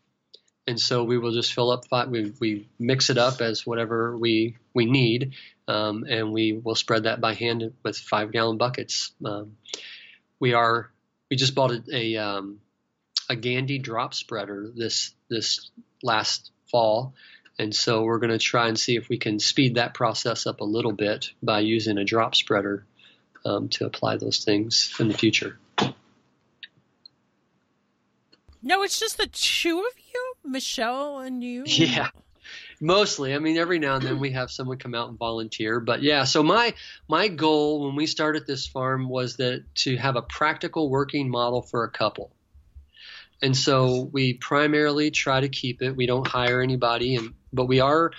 [0.66, 1.84] and so we will just fill up.
[2.08, 5.34] We we mix it up as whatever we we need,
[5.68, 9.12] um, and we will spread that by hand with five gallon buckets.
[9.24, 9.56] Um,
[10.40, 10.90] we are
[11.30, 12.58] we just bought a a, um,
[13.28, 15.70] a Gandy drop spreader this this
[16.02, 17.14] last fall
[17.58, 20.60] and so we're going to try and see if we can speed that process up
[20.60, 22.84] a little bit by using a drop spreader
[23.44, 25.58] um, to apply those things in the future.
[28.62, 31.64] No, it's just the two of you, Michelle and you.
[31.66, 32.08] Yeah,
[32.80, 33.34] mostly.
[33.34, 36.24] I mean, every now and then we have someone come out and volunteer, but yeah.
[36.24, 36.74] So my
[37.06, 41.60] my goal when we started this farm was that to have a practical working model
[41.60, 42.33] for a couple.
[43.44, 45.94] And so we primarily try to keep it.
[45.94, 48.10] We don't hire anybody, and but we are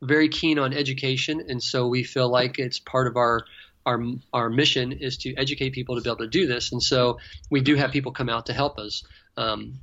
[0.00, 3.44] very keen on education, and so we feel like it's part of our
[3.86, 7.20] our our mission is to educate people to be able to do this, and so
[7.48, 9.04] we do have people come out to help us.
[9.36, 9.74] Um,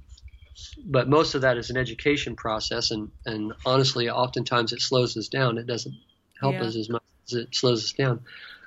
[0.85, 5.29] but most of that is an education process, and and honestly, oftentimes it slows us
[5.29, 5.57] down.
[5.57, 5.95] It doesn't
[6.41, 6.63] help yeah.
[6.63, 8.19] us as much as it slows us down.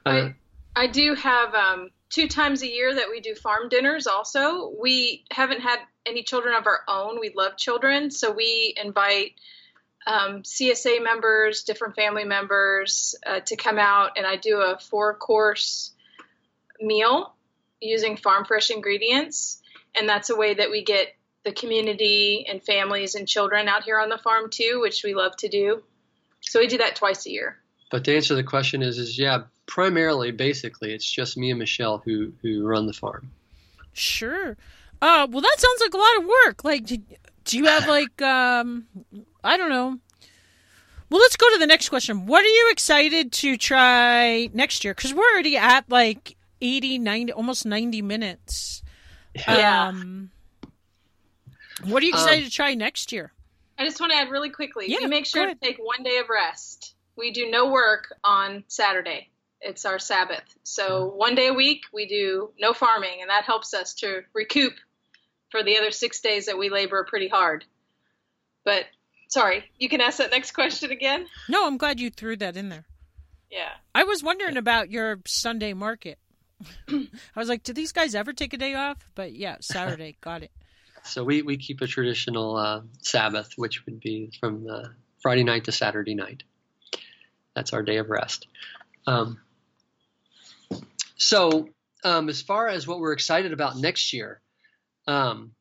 [0.06, 0.30] Uh,
[0.74, 4.06] I, I do have um, two times a year that we do farm dinners.
[4.06, 7.20] Also, we haven't had any children of our own.
[7.20, 9.34] We love children, so we invite
[10.06, 15.14] um, CSA members, different family members uh, to come out, and I do a four
[15.14, 15.92] course
[16.80, 17.34] meal
[17.80, 19.60] using farm fresh ingredients.
[19.94, 23.98] And that's a way that we get the community and families and children out here
[23.98, 25.82] on the farm too, which we love to do.
[26.40, 27.58] So we do that twice a year.
[27.90, 31.98] But to answer the question is, is yeah, primarily, basically, it's just me and Michelle
[31.98, 33.30] who who run the farm.
[33.92, 34.56] Sure.
[35.02, 36.64] Uh, well, that sounds like a lot of work.
[36.64, 38.86] Like, do you have like um,
[39.42, 39.98] I don't know.
[41.10, 42.24] Well, let's go to the next question.
[42.24, 44.94] What are you excited to try next year?
[44.94, 48.82] Because we're already at like 80, 90, almost 90 minutes.
[49.34, 49.88] Yeah.
[49.88, 50.30] Um,
[51.84, 53.32] what are you excited um, to try next year?
[53.78, 54.86] I just want to add really quickly.
[54.88, 56.94] Yeah, we make sure to take one day of rest.
[57.16, 59.28] We do no work on Saturday.
[59.60, 60.44] It's our Sabbath.
[60.62, 64.74] So one day a week we do no farming, and that helps us to recoup
[65.52, 67.64] for the other six days that we labor pretty hard.
[68.64, 68.86] But
[69.28, 71.26] sorry, you can ask that next question again.
[71.48, 72.86] No, I'm glad you threw that in there.
[73.50, 73.70] Yeah.
[73.94, 76.18] I was wondering about your Sunday market.
[76.88, 78.98] I was like, do these guys ever take a day off?
[79.14, 80.50] But yeah, Saturday, got it.
[81.04, 84.88] So we, we keep a traditional uh, Sabbath, which would be from uh,
[85.20, 86.44] Friday night to Saturday night.
[87.54, 88.46] That's our day of rest.
[89.06, 89.40] Um,
[91.16, 91.68] so
[92.04, 94.40] um, as far as what we're excited about next year,
[95.06, 95.52] um,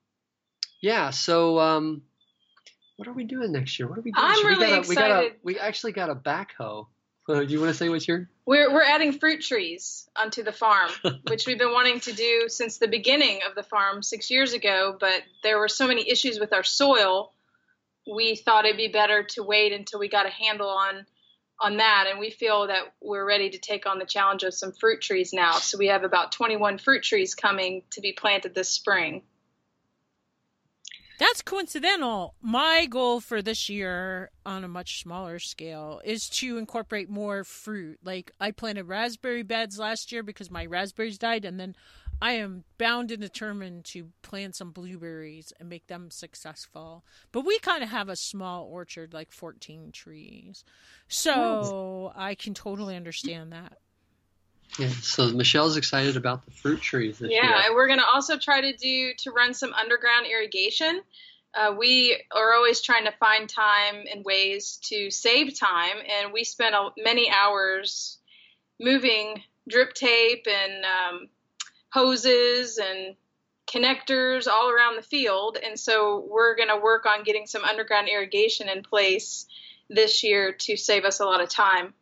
[0.82, 1.10] yeah.
[1.12, 2.04] So um,
[2.98, 3.88] what are we doing next year?
[3.88, 4.26] What are we doing?
[4.26, 4.90] I'm really we got a, excited.
[4.90, 6.88] We, got a, we actually got a backhoe.
[7.30, 8.30] Uh, do you want to say what's your?
[8.46, 10.92] We're we're adding fruit trees onto the farm,
[11.28, 14.96] which we've been wanting to do since the beginning of the farm six years ago.
[15.00, 17.34] But there were so many issues with our soil,
[18.10, 21.06] we thought it'd be better to wait until we got a handle on
[21.60, 22.08] on that.
[22.10, 25.32] And we feel that we're ready to take on the challenge of some fruit trees
[25.32, 25.54] now.
[25.54, 29.22] So we have about 21 fruit trees coming to be planted this spring.
[31.22, 32.34] That's coincidental.
[32.42, 38.00] My goal for this year on a much smaller scale is to incorporate more fruit.
[38.04, 41.76] Like I planted raspberry beds last year because my raspberries died and then
[42.24, 47.06] I am bound and determined to plant some blueberries and make them successful.
[47.32, 50.64] But we kind of have a small orchard, like 14 trees.
[51.08, 53.78] So I can totally understand that.
[54.80, 57.56] Yeah, so Michelle's excited about the fruit trees this yeah, year.
[57.66, 61.02] and we're going to also try to do to run some underground irrigation.
[61.54, 66.46] Uh, we are always trying to find time and ways to save time, and we
[66.46, 68.18] spent many hours
[68.80, 71.28] moving drip tape and um,
[71.92, 73.16] hoses and
[73.68, 75.58] connectors all around the field.
[75.64, 79.46] And so we're going to work on getting some underground irrigation in place
[79.90, 81.94] this year to save us a lot of time.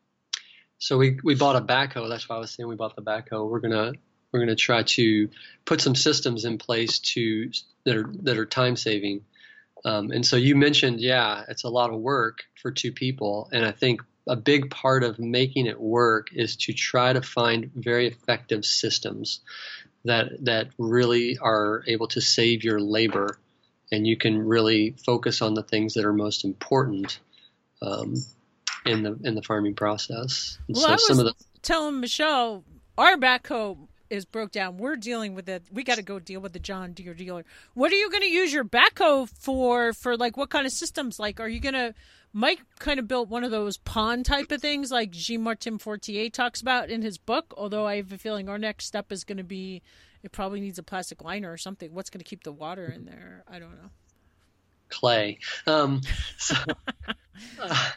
[0.80, 2.10] So we, we bought a backhoe.
[2.10, 3.48] That's why I was saying we bought the backhoe.
[3.48, 3.94] We're gonna
[4.32, 5.30] we're gonna try to
[5.65, 7.52] put some systems in place to
[7.84, 9.22] that are that are time saving.
[9.86, 13.65] Um, and so you mentioned, yeah, it's a lot of work for two people, and
[13.65, 18.08] I think a big part of making it work is to try to find very
[18.08, 19.42] effective systems
[20.06, 23.38] that that really are able to save your labor,
[23.92, 27.20] and you can really focus on the things that are most important
[27.82, 28.15] um,
[28.86, 30.58] in the in the farming process.
[30.68, 31.34] And well, so I was the...
[31.62, 32.63] telling Michelle
[32.98, 33.78] our backhoe
[34.10, 34.78] is broke down.
[34.78, 35.63] We're dealing with it.
[35.72, 37.46] We got to go deal with the John Deere dealer.
[37.74, 39.94] What are you going to use your backhoe for?
[39.94, 41.20] For like what kind of systems?
[41.20, 41.94] Like, are you going to?
[42.32, 46.30] Mike kind of built one of those pond type of things, like Jean Martin Fortier
[46.30, 47.56] talks about in his book.
[47.58, 49.82] Although I have a feeling our next step is going to be,
[50.22, 51.92] it probably needs a plastic liner or something.
[51.92, 53.44] What's going to keep the water in there?
[53.48, 53.89] I don't know.
[54.89, 55.39] Clay.
[55.65, 56.02] Um,
[56.38, 56.56] so,
[57.60, 57.89] uh,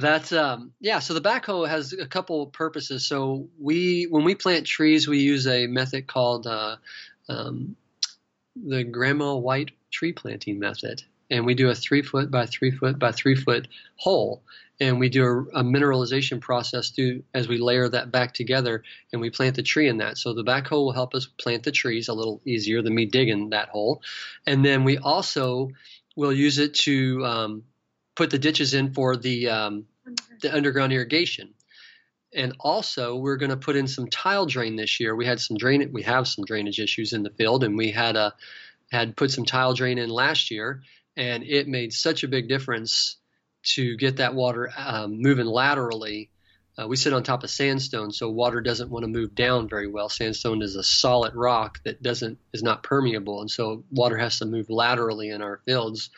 [0.00, 1.00] that's um, yeah.
[1.00, 3.06] So the backhoe has a couple purposes.
[3.06, 6.76] So we when we plant trees, we use a method called uh,
[7.28, 7.76] um,
[8.56, 12.98] the Grandma White tree planting method, and we do a three foot by three foot
[12.98, 14.42] by three foot hole,
[14.80, 19.20] and we do a, a mineralization process through as we layer that back together, and
[19.20, 20.16] we plant the tree in that.
[20.16, 23.50] So the backhoe will help us plant the trees a little easier than me digging
[23.50, 24.00] that hole,
[24.46, 25.70] and then we also
[26.16, 27.64] will use it to um,
[28.14, 29.86] put the ditches in for the um,
[30.40, 31.54] the underground irrigation.
[32.34, 35.14] And also, we're going to put in some tile drain this year.
[35.14, 35.92] We had some drain.
[35.92, 38.34] We have some drainage issues in the field, and we had a
[38.90, 40.82] had put some tile drain in last year,
[41.16, 43.16] and it made such a big difference
[43.62, 46.30] to get that water um, moving laterally.
[46.78, 49.86] Uh, we sit on top of sandstone, so water doesn't want to move down very
[49.86, 50.08] well.
[50.08, 54.46] Sandstone is a solid rock that doesn't is not permeable, and so water has to
[54.46, 56.08] move laterally in our fields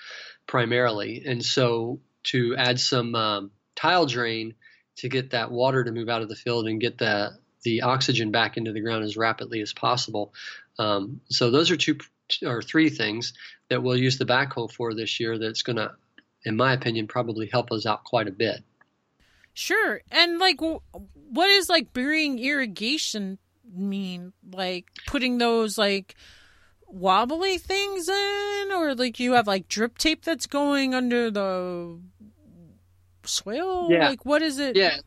[0.46, 1.24] primarily.
[1.26, 4.54] And so to add some um, tile drain
[4.96, 8.30] to get that water to move out of the field and get the the oxygen
[8.30, 10.34] back into the ground as rapidly as possible.
[10.78, 11.96] Um, so those are two
[12.44, 13.32] or three things
[13.70, 15.38] that we'll use the backhoe for this year.
[15.38, 15.92] That's going to,
[16.44, 18.62] in my opinion, probably help us out quite a bit.
[19.54, 23.38] Sure, and like, what is like burying irrigation
[23.72, 24.32] mean?
[24.52, 26.16] Like putting those like
[26.94, 28.72] wobbly things in?
[28.72, 31.98] Or like you have like drip tape that's going under the
[33.24, 33.90] soil?
[33.90, 34.08] Yeah.
[34.08, 34.76] like what is it?
[34.76, 34.98] Yeah.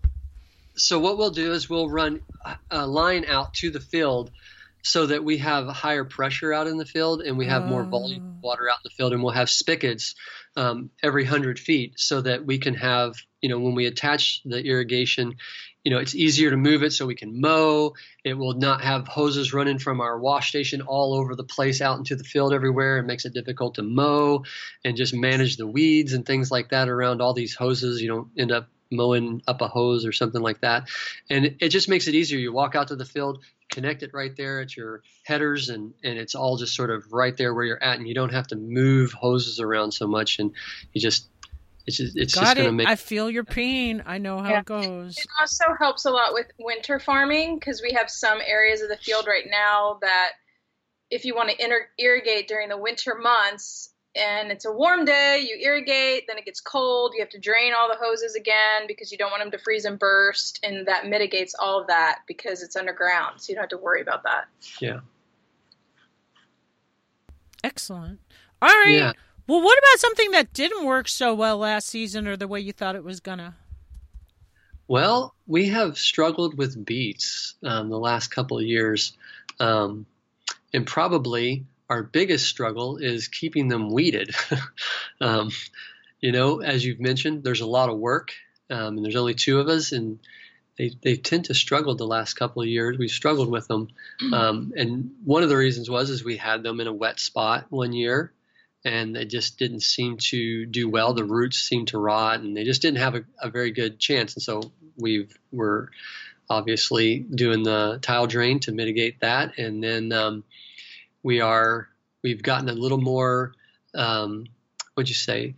[0.76, 2.21] So what we'll do is we'll run
[2.69, 4.32] a line out to the field
[4.84, 8.36] so that we have higher pressure out in the field and we have more volume
[8.38, 10.15] of water out in the field and we'll have spigots
[10.56, 14.63] um, every 100 feet so that we can have you know when we attach the
[14.63, 15.36] irrigation
[15.88, 17.93] you know, it's easier to move it so we can mow.
[18.21, 21.97] It will not have hoses running from our wash station all over the place out
[21.97, 22.97] into the field everywhere.
[22.97, 24.43] It makes it difficult to mow
[24.84, 28.02] and just manage the weeds and things like that around all these hoses.
[28.02, 30.89] You don't end up mowing up a hose or something like that.
[31.30, 32.38] And it, just makes it easier.
[32.38, 36.17] You walk out to the field, connect it right there at your headers and, and
[36.19, 38.58] it's all just sort of right there where you're at and you don't have to
[38.58, 40.52] move hoses around so much and
[40.91, 41.30] you just
[41.88, 42.88] it's just, it's Got just going to make.
[42.88, 44.04] I feel your pain.
[44.06, 44.60] I know how yeah.
[44.60, 45.17] it goes.
[45.17, 48.97] It also helps a lot with winter farming because we have some areas of the
[48.97, 50.34] field right now that,
[51.10, 55.39] if you want to inter- irrigate during the winter months and it's a warm day,
[55.39, 59.10] you irrigate, then it gets cold, you have to drain all the hoses again because
[59.10, 62.62] you don't want them to freeze and burst, and that mitigates all of that because
[62.62, 64.47] it's underground, so you don't have to worry about that.
[64.82, 65.00] Yeah.
[67.63, 68.19] Excellent.
[68.62, 68.89] All right.
[68.89, 69.13] Yeah.
[69.48, 72.74] Well, what about something that didn't work so well last season or the way you
[72.74, 73.56] thought it was gonna?
[74.90, 79.14] Well, we have struggled with beets um, the last couple of years,
[79.60, 80.06] um,
[80.74, 84.36] and probably our biggest struggle is keeping them weeded.
[85.22, 85.50] um,
[86.20, 88.34] you know, as you've mentioned, there's a lot of work,
[88.70, 90.20] um, and there's only two of us, and
[90.78, 92.98] they, they tend to struggle the last couple of years.
[92.98, 93.88] We've struggled with them,
[94.34, 97.66] um, and one of the reasons was is we had them in a wet spot
[97.70, 98.32] one year,
[98.86, 101.13] and they just didn't seem to do well.
[101.13, 104.36] The roots seemed to rot, and they just didn't have a, a very good chance.
[104.36, 104.62] And so
[104.98, 105.90] we were
[106.50, 110.43] obviously doing the tile drain to mitigate that, and then um,
[111.24, 111.89] we are
[112.24, 113.54] we've gotten a little more.
[113.93, 114.45] Um,
[114.93, 115.56] what'd you say?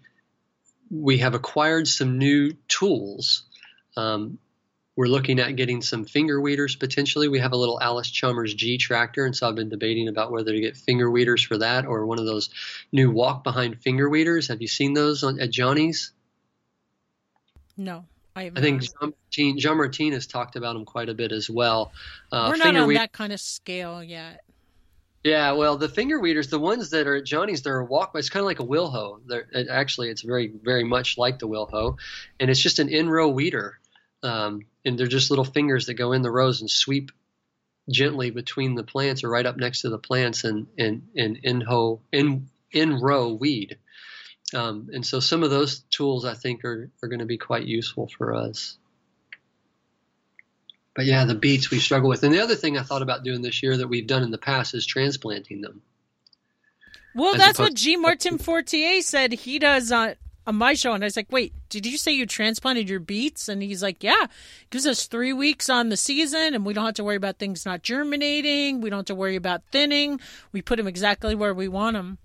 [0.89, 3.43] We have acquired some new tools.
[3.95, 4.39] Um,
[4.99, 7.29] we're looking at getting some finger weeders potentially.
[7.29, 10.51] We have a little Allis Chalmers G tractor, and so I've been debating about whether
[10.51, 12.49] to get finger weeders for that or one of those
[12.91, 14.49] new walk behind finger weeders.
[14.49, 16.11] Have you seen those on, at Johnny's?
[17.77, 18.03] No,
[18.35, 21.49] I, I think Jean Martin, Jean Martin has talked about them quite a bit as
[21.49, 21.93] well.
[22.29, 24.41] Uh, We're not on that kind of scale yet.
[25.23, 28.11] Yeah, well, the finger weeders, the ones that are at Johnny's, they're a walk.
[28.11, 29.21] By it's kind of like a wheel hoe.
[29.25, 31.95] They're, it, actually, it's very, very much like the wheel hoe,
[32.37, 33.79] and it's just an in-row weeder.
[34.21, 37.11] Um, and they're just little fingers that go in the rows and sweep
[37.89, 41.61] gently between the plants or right up next to the plants and and and in
[41.61, 43.77] hoe in in row weed.
[44.53, 47.65] Um, and so some of those tools I think are, are going to be quite
[47.65, 48.77] useful for us.
[50.95, 52.23] But yeah, the beets we struggle with.
[52.23, 54.39] And the other thing I thought about doing this year that we've done in the
[54.39, 55.81] past is transplanting them.
[57.15, 60.15] Well, As that's what Jean Martin Fortier said he does on,
[60.49, 60.93] on my show.
[60.93, 63.47] And I was like, wait, did you say you transplanted your beets?
[63.47, 64.25] And he's like, yeah,
[64.71, 67.65] gives us three weeks on the season and we don't have to worry about things
[67.65, 68.81] not germinating.
[68.81, 70.19] We don't have to worry about thinning.
[70.51, 72.17] We put them exactly where we want them.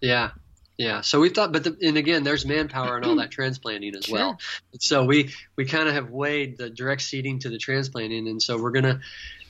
[0.00, 0.30] Yeah,
[0.78, 1.00] yeah.
[1.02, 4.14] So we thought, but the, and again, there's manpower and all that transplanting as sure.
[4.14, 4.38] well.
[4.78, 8.56] So we we kind of have weighed the direct seeding to the transplanting, and so
[8.56, 9.00] we're gonna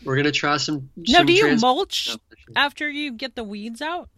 [0.05, 0.91] we're gonna try some.
[0.97, 2.17] Now, some do you mulch
[2.57, 4.09] after you get the weeds out?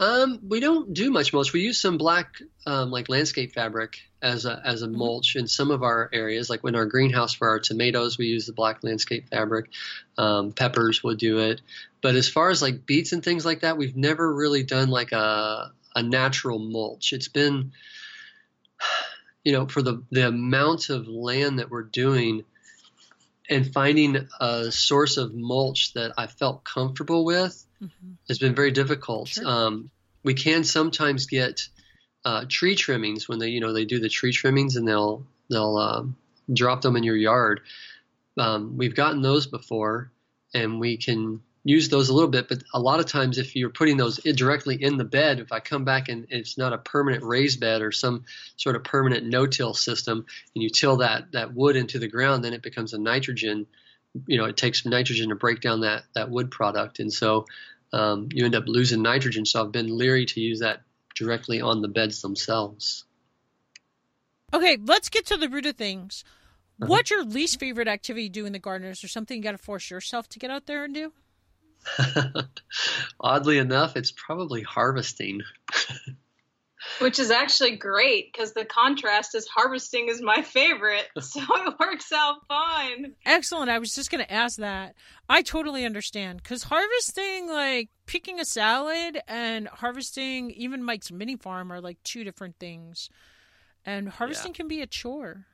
[0.00, 1.52] Um, we don't do much mulch.
[1.52, 4.96] We use some black, um, like landscape fabric as a as a mm-hmm.
[4.96, 6.48] mulch in some of our areas.
[6.48, 9.68] Like in our greenhouse for our tomatoes, we use the black landscape fabric.
[10.16, 11.60] Um, peppers will do it,
[12.00, 15.12] but as far as like beets and things like that, we've never really done like
[15.12, 17.12] a a natural mulch.
[17.12, 17.72] It's been,
[19.44, 22.44] you know, for the the amount of land that we're doing,
[23.50, 28.12] and finding a source of mulch that I felt comfortable with mm-hmm.
[28.28, 29.28] has been very difficult.
[29.28, 29.46] Sure.
[29.46, 29.90] Um,
[30.22, 31.68] we can sometimes get
[32.24, 35.76] uh, tree trimmings when they, you know, they do the tree trimmings and they'll they'll
[35.76, 36.16] um,
[36.52, 37.60] drop them in your yard.
[38.38, 40.12] Um, we've gotten those before,
[40.54, 43.70] and we can use those a little bit, but a lot of times if you're
[43.70, 47.22] putting those directly in the bed, if I come back and it's not a permanent
[47.22, 48.24] raised bed or some
[48.56, 50.24] sort of permanent no-till system,
[50.54, 53.66] and you till that that wood into the ground, then it becomes a nitrogen.
[54.26, 57.46] You know, it takes nitrogen to break down that that wood product, and so
[57.92, 59.44] um, you end up losing nitrogen.
[59.46, 60.82] So I've been leery to use that
[61.14, 63.04] directly on the beds themselves.
[64.52, 66.24] Okay, let's get to the root of things.
[66.80, 66.88] Uh-huh.
[66.88, 68.88] What's your least favorite activity to do in the garden?
[68.88, 71.12] Is there something you got to force yourself to get out there and do?
[73.20, 75.42] Oddly enough, it's probably harvesting.
[76.98, 81.06] Which is actually great because the contrast is harvesting is my favorite.
[81.20, 83.12] So it works out fine.
[83.24, 83.70] Excellent.
[83.70, 84.94] I was just going to ask that.
[85.28, 91.70] I totally understand because harvesting, like picking a salad and harvesting, even Mike's mini farm,
[91.70, 93.10] are like two different things.
[93.84, 94.56] And harvesting yeah.
[94.56, 95.46] can be a chore.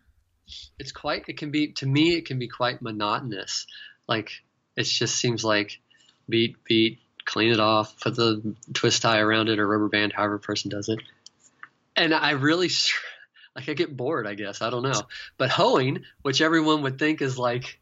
[0.79, 3.67] It's quite, it can be, to me, it can be quite monotonous.
[4.09, 4.31] Like,
[4.77, 5.81] it just seems like
[6.29, 10.39] beat, beat, clean it off, put the twist tie around it or rubber band, however
[10.39, 11.01] person does it.
[11.97, 12.71] And I really,
[13.55, 14.63] like, I get bored, I guess.
[14.63, 15.03] I don't know.
[15.39, 17.81] But hoeing, which everyone would think is like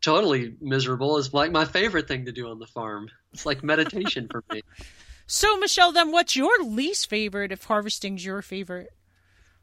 [0.00, 3.10] totally miserable, is like my favorite thing to do on the farm.
[3.32, 4.62] It's like meditation for me.
[5.28, 8.92] So, Michelle, then what's your least favorite if harvesting's your favorite?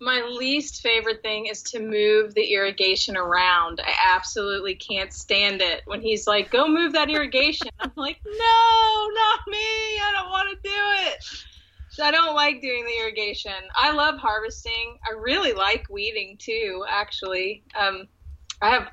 [0.01, 3.79] My least favorite thing is to move the irrigation around.
[3.81, 5.83] I absolutely can't stand it.
[5.85, 9.57] When he's like, go move that irrigation, I'm like, no, not me.
[9.57, 10.75] I don't want to do
[11.07, 11.45] it.
[12.01, 13.53] I don't like doing the irrigation.
[13.75, 14.97] I love harvesting.
[15.07, 17.63] I really like weeding too, actually.
[17.79, 18.07] Um,
[18.61, 18.89] I have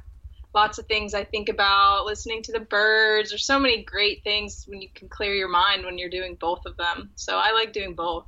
[0.55, 3.31] lots of things I think about, listening to the birds.
[3.31, 6.67] There's so many great things when you can clear your mind when you're doing both
[6.67, 7.11] of them.
[7.15, 8.27] So I like doing both.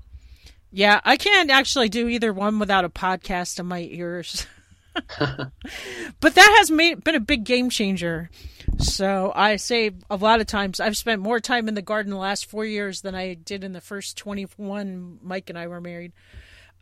[0.71, 4.47] Yeah, I can't actually do either one without a podcast in my ears.
[4.95, 8.31] but that has made been a big game changer.
[8.79, 12.19] So I say a lot of times I've spent more time in the garden the
[12.19, 15.19] last four years than I did in the first twenty one.
[15.23, 16.13] Mike and I were married.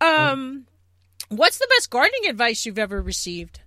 [0.00, 0.66] Um,
[1.28, 3.61] what's the best gardening advice you've ever received?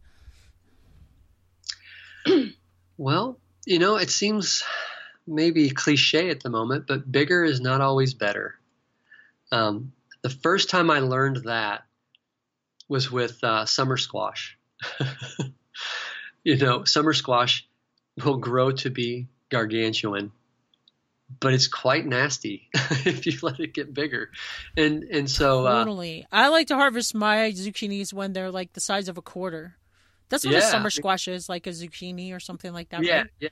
[2.97, 4.63] well, you know, it seems
[5.27, 8.55] maybe cliche at the moment, but bigger is not always better.
[9.51, 11.83] Um, the first time I learned that
[12.93, 14.55] was with uh, summer squash.
[16.43, 17.67] you know, summer squash
[18.23, 20.31] will grow to be gargantuan,
[21.39, 22.69] but it's quite nasty
[23.05, 24.29] if you let it get bigger.
[24.77, 28.81] And and so uh, totally, I like to harvest my zucchinis when they're like the
[28.81, 29.75] size of a quarter.
[30.29, 30.59] That's what yeah.
[30.59, 33.03] a summer squash is, like a zucchini or something like that.
[33.03, 33.27] Yeah, right?
[33.39, 33.49] yeah,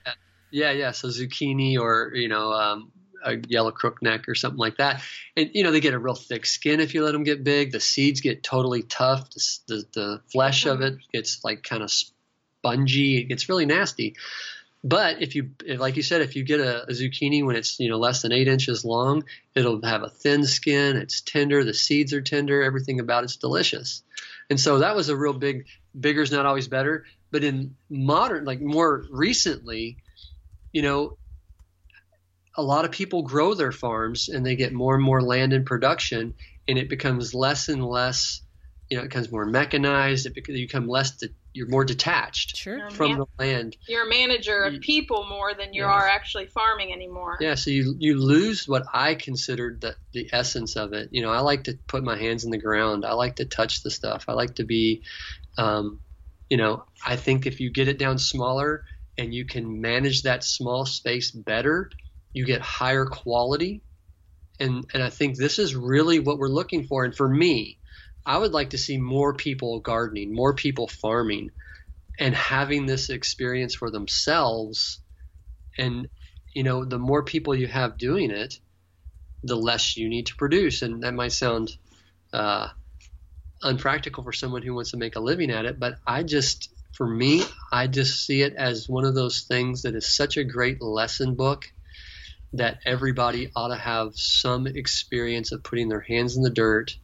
[0.51, 0.91] yeah, yeah.
[0.91, 2.91] So zucchini or you know um,
[3.24, 5.01] a yellow crookneck or something like that.
[5.36, 7.72] And you know they get a real thick skin if you let them get big.
[7.72, 9.30] The seeds get totally tough.
[9.32, 13.17] The the, the flesh of it gets like kind of spongy.
[13.17, 14.15] It gets really nasty.
[14.84, 17.89] But if you, like you said, if you get a, a, zucchini when it's you
[17.89, 20.97] know less than eight inches long, it'll have a thin skin.
[20.97, 21.63] It's tender.
[21.63, 22.63] The seeds are tender.
[22.63, 24.01] Everything about it's delicious.
[24.49, 25.67] And so that was a real big.
[25.99, 27.05] Bigger's not always better.
[27.30, 29.97] But in modern, like more recently,
[30.74, 31.17] you know,
[32.58, 35.64] a lot of people grow their farms and they get more and more land in
[35.66, 36.34] production
[36.68, 38.41] and it becomes less and less
[38.89, 42.56] you know it becomes more mechanized it becomes, you become less de- you're more detached
[42.56, 42.89] Sure.
[42.91, 43.78] from man- the land.
[43.88, 45.89] You're a manager of You- people more than you Yeah.
[45.91, 47.38] are actually farming anymore.
[47.41, 51.10] Yeah, so you you lose what I considered the the essence of it.
[51.12, 53.06] You know, I like to put my hands in the ground.
[53.06, 54.26] I like to touch the stuff.
[54.30, 55.04] I like to be,
[55.58, 55.99] um,
[56.49, 58.86] you know, I think if you get it down smaller
[59.18, 61.89] and you can manage that small space better,
[62.34, 63.82] you get higher quality.
[64.59, 67.03] And and I think this is really what we're looking for.
[67.03, 67.79] And for me,
[68.25, 71.51] I would like to see more people gardening, more people farming,
[72.19, 74.99] and having this experience for themselves.
[75.77, 76.07] And
[76.53, 78.59] you know, the more people you have doing it,
[79.43, 80.82] the less you need to produce.
[80.82, 81.71] And that might sound
[82.34, 82.67] uh,
[83.61, 87.07] unpractical for someone who wants to make a living at it, but I just, for
[87.07, 90.82] me, I just see it as one of those things that is such a great
[90.82, 91.65] lesson book
[92.54, 96.97] that everybody ought to have some experience of putting their hands in the dirt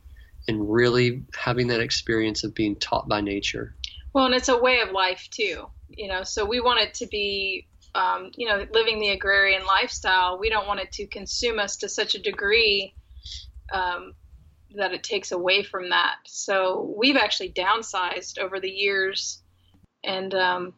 [0.48, 3.76] and really having that experience of being taught by nature.
[4.14, 5.68] Well, and it's a way of life too.
[5.90, 10.38] You know, so we want it to be, um, you know, living the agrarian lifestyle.
[10.38, 12.94] We don't want it to consume us to such a degree
[13.72, 14.14] um,
[14.76, 16.16] that it takes away from that.
[16.26, 19.42] So we've actually downsized over the years,
[20.04, 20.74] and um,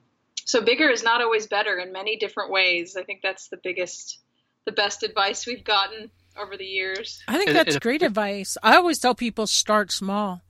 [0.46, 2.96] so bigger is not always better in many different ways.
[2.96, 4.20] I think that's the biggest,
[4.70, 7.24] the best advice we've gotten over the years.
[7.28, 8.56] I think And- that's and- great advice.
[8.62, 10.42] I always tell people start small.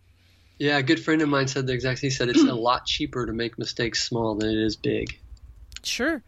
[0.57, 2.01] Yeah, a good friend of mine said the exact.
[2.01, 5.17] He said it's a lot cheaper to make mistakes small than it is big.
[5.83, 6.21] Sure.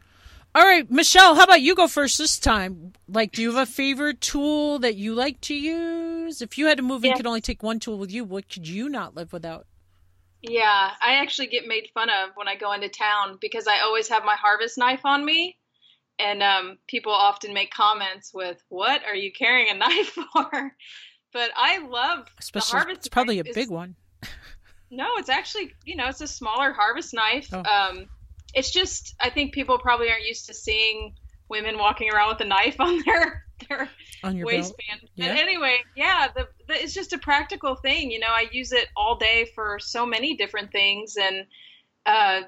[0.56, 2.94] All right, Michelle, how about you go first this time?
[3.10, 6.42] Like, do you have a favorite tool that you like to use?
[6.42, 7.18] If you had to move and Yeah.
[7.18, 9.66] could only take one tool with you, what could you not live without?
[10.42, 14.08] Yeah, I actually get made fun of when I go into town because I always
[14.08, 15.58] have my harvest knife on me.
[16.20, 20.72] And um, people often make comments with, What are you carrying a knife for?
[21.34, 23.96] But I love Especially, harvest it's probably a is- big one.
[24.94, 27.48] No, it's actually, you know, it's a smaller harvest knife.
[27.54, 27.64] Oh.
[27.64, 28.08] Um,
[28.54, 31.16] it's just, I think people probably aren't used to seeing
[31.48, 33.90] women walking around with a knife on their, their
[34.24, 35.02] On waistband.
[35.16, 35.30] Yeah.
[35.30, 38.12] But anyway, yeah, the, the, it's just a practical thing.
[38.12, 41.46] You know, I use it all day for so many different things, and
[42.06, 42.42] uh,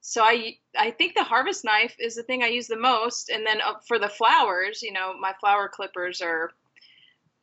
[0.00, 3.28] so I I think the harvest knife is the thing I use the most.
[3.28, 6.50] And then uh, for the flowers, you know, my flower clippers are.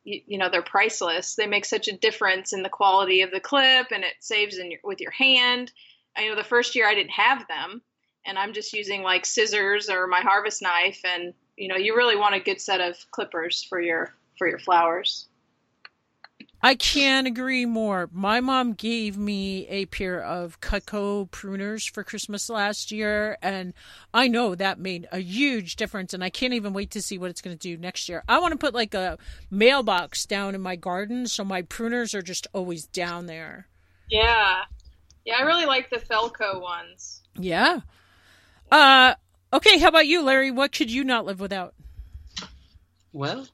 [0.04, 1.34] You, you know they're priceless.
[1.34, 4.70] They make such a difference in the quality of the clip, and it saves in
[4.70, 5.72] your, with your hand.
[6.16, 7.82] I know the first year I didn't have them,
[8.24, 12.14] and I'm just using like scissors or my harvest knife, and you know you really
[12.14, 15.26] want a good set of clippers for your for your flowers
[16.62, 18.08] I can't agree more.
[18.12, 23.72] My mom gave me a pair of Cutco pruners for Christmas last year, and
[24.12, 26.12] I know that made a huge difference.
[26.12, 28.24] And I can't even wait to see what it's going to do next year.
[28.28, 29.18] I want to put like a
[29.50, 33.68] mailbox down in my garden, so my pruners are just always down there.
[34.10, 34.62] yeah
[35.24, 37.80] yeah i really like the felco ones Yeah.
[38.70, 39.14] Uh.
[39.52, 39.78] Okay.
[39.78, 40.50] How about you, Larry?
[40.50, 41.74] What could you not live without?
[43.12, 43.46] Well,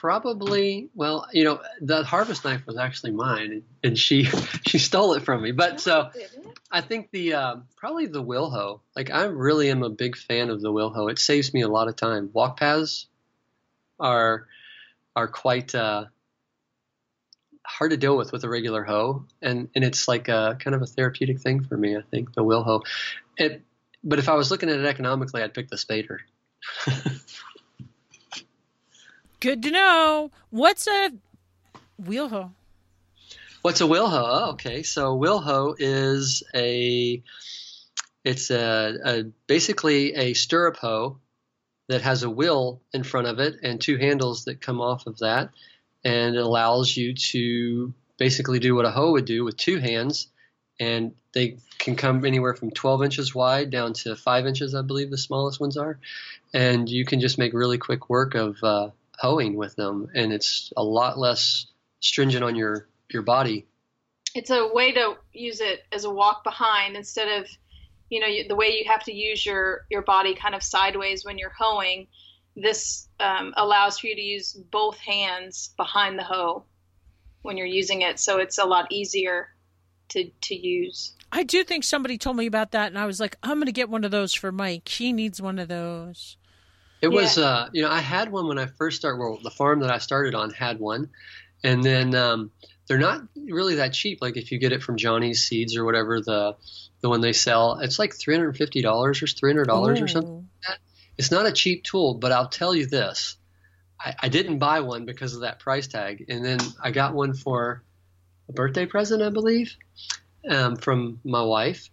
[0.00, 0.90] probably.
[0.94, 4.24] Well, you know, the harvest knife was actually mine, and she
[4.66, 5.52] she stole it from me.
[5.52, 6.10] But so
[6.70, 8.82] I think the uh, probably the wheel hoe.
[8.94, 11.08] Like I really am a big fan of the wheel hoe.
[11.08, 12.30] It saves me a lot of time.
[12.32, 13.06] Walk paths
[13.98, 14.46] are
[15.14, 16.06] are quite uh,
[17.64, 20.82] hard to deal with with a regular hoe, and and it's like a kind of
[20.82, 21.96] a therapeutic thing for me.
[21.96, 22.82] I think the wheel hoe.
[23.38, 23.62] It,
[24.04, 26.18] but if I was looking at it economically, I'd pick the spader.
[29.46, 30.32] Good to know.
[30.50, 31.12] What's a
[32.04, 32.50] wheel hoe?
[33.62, 34.26] What's a wheel hoe?
[34.28, 37.22] Oh, okay, so wheel hoe is a
[38.24, 41.20] it's a, a basically a stirrup hoe
[41.88, 45.18] that has a wheel in front of it and two handles that come off of
[45.18, 45.50] that,
[46.02, 50.26] and it allows you to basically do what a hoe would do with two hands,
[50.80, 55.12] and they can come anywhere from 12 inches wide down to five inches, I believe
[55.12, 56.00] the smallest ones are,
[56.52, 60.72] and you can just make really quick work of uh, hoeing with them, and it's
[60.76, 61.66] a lot less
[62.00, 63.66] stringent on your your body
[64.36, 67.48] it's a way to use it as a walk behind instead of
[68.10, 71.38] you know the way you have to use your your body kind of sideways when
[71.38, 72.06] you're hoeing
[72.54, 76.64] this um, allows for you to use both hands behind the hoe
[77.42, 79.48] when you're using it so it's a lot easier
[80.08, 83.36] to to use I do think somebody told me about that, and I was like,
[83.42, 84.88] I'm going to get one of those for Mike.
[84.88, 86.36] He needs one of those.
[87.02, 89.18] It was, uh, you know, I had one when I first started.
[89.18, 91.10] Well, the farm that I started on had one,
[91.62, 92.50] and then um,
[92.86, 94.22] they're not really that cheap.
[94.22, 96.56] Like if you get it from Johnny's Seeds or whatever the
[97.02, 100.08] the one they sell, it's like three hundred fifty dollars or three hundred dollars or
[100.08, 100.32] something.
[100.68, 100.72] Ooh.
[101.18, 103.36] It's not a cheap tool, but I'll tell you this:
[104.00, 107.34] I, I didn't buy one because of that price tag, and then I got one
[107.34, 107.82] for
[108.48, 109.76] a birthday present, I believe.
[110.48, 111.90] um, from my wife.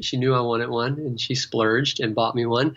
[0.00, 2.76] She knew I wanted one, and she splurged and bought me one.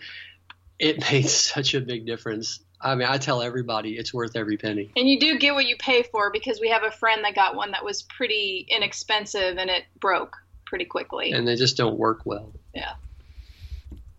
[0.78, 2.60] It made such a big difference.
[2.80, 4.92] I mean, I tell everybody it's worth every penny.
[4.96, 7.56] And you do get what you pay for because we have a friend that got
[7.56, 11.32] one that was pretty inexpensive and it broke pretty quickly.
[11.32, 12.52] And they just don't work well.
[12.74, 12.92] Yeah.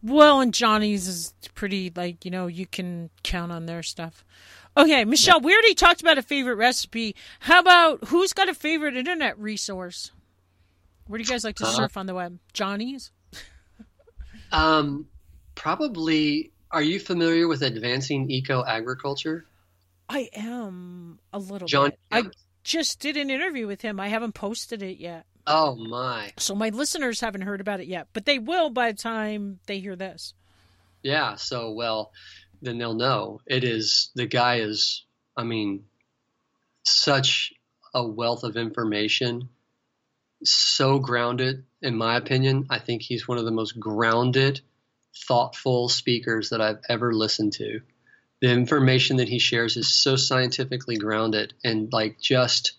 [0.02, 4.24] Well, and Johnny's is pretty like you know you can count on their stuff.
[4.78, 7.16] Okay, Michelle, we already talked about a favorite recipe.
[7.42, 10.12] How about who's got a favorite internet resource?
[11.08, 12.40] Where do you guys like to uh, surf on the web?
[12.54, 13.12] Johnny's.
[14.52, 15.08] um,
[15.60, 16.52] probably.
[16.72, 19.46] Are you familiar with advancing eco agriculture?
[20.08, 22.00] I am a little John, bit.
[22.12, 22.24] I
[22.64, 24.00] just did an interview with him.
[24.00, 25.26] I haven't posted it yet.
[25.46, 26.32] Oh my!
[26.38, 29.80] So my listeners haven't heard about it yet, but they will by the time they
[29.80, 30.34] hear this.
[31.04, 31.36] Yeah.
[31.36, 32.12] So well,
[32.62, 33.42] then they'll know.
[33.46, 35.06] It is the guy is.
[35.36, 35.86] I mean,
[36.84, 37.54] such
[37.94, 39.50] a wealth of information.
[40.44, 42.68] So grounded, in my opinion.
[42.70, 44.62] I think he's one of the most grounded,
[45.16, 47.82] thoughtful speakers that I've ever listened to.
[48.42, 52.74] The information that he shares is so scientifically grounded and like just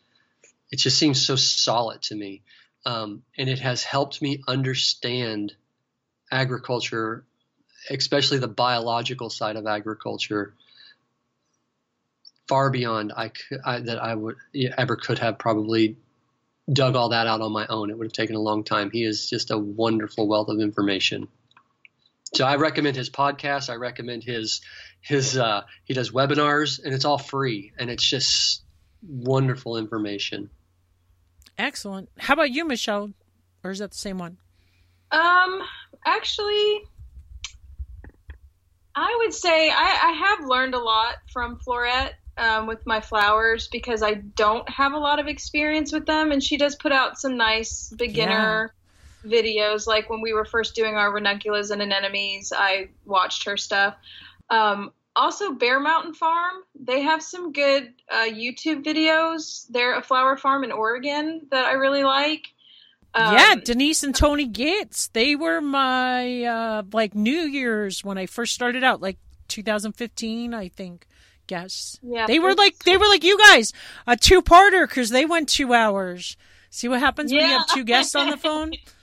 [0.71, 2.43] it just seems so solid to me.
[2.87, 5.55] Um, and it has helped me understand
[6.31, 7.25] agriculture,
[7.91, 10.55] especially the biological side of agriculture,
[12.49, 13.33] far beyond I,
[13.65, 14.37] I that I would
[14.79, 15.97] ever could have probably
[16.73, 17.91] dug all that out on my own.
[17.91, 18.91] It would have taken a long time.
[18.91, 21.29] He is just a wonderful wealth of information.
[22.35, 23.71] So I recommend his podcast.
[23.71, 24.61] I recommend his
[25.01, 28.63] his uh, he does webinars and it's all free and it's just
[29.03, 30.51] wonderful information.
[31.59, 32.09] Excellent.
[32.19, 33.13] How about you, Michelle?
[33.63, 34.39] Or is that the same one?
[35.11, 35.61] Um,
[36.07, 36.83] actually,
[38.95, 43.69] I would say I, I have learned a lot from Floret um, with my flowers
[43.69, 47.19] because I don't have a lot of experience with them, and she does put out
[47.19, 48.80] some nice beginner yeah.
[49.25, 49.87] Videos.
[49.87, 53.97] Like when we were first doing our ranunculus and anemones, I watched her stuff.
[54.49, 56.63] Um, also Bear Mountain Farm.
[56.79, 59.67] They have some good uh, YouTube videos.
[59.69, 62.47] They're a flower farm in Oregon that I really like.
[63.13, 65.09] Um, yeah, Denise and Tony Gates.
[65.09, 69.19] They were my uh, like New Year's when I first started out, like
[69.49, 71.07] 2015, I think.
[71.47, 71.99] Guess.
[72.01, 73.73] Yeah, they were like they were like you guys,
[74.07, 76.37] a two-parter because they went two hours.
[76.71, 77.41] See what happens yeah.
[77.41, 78.73] when you have two guests on the phone.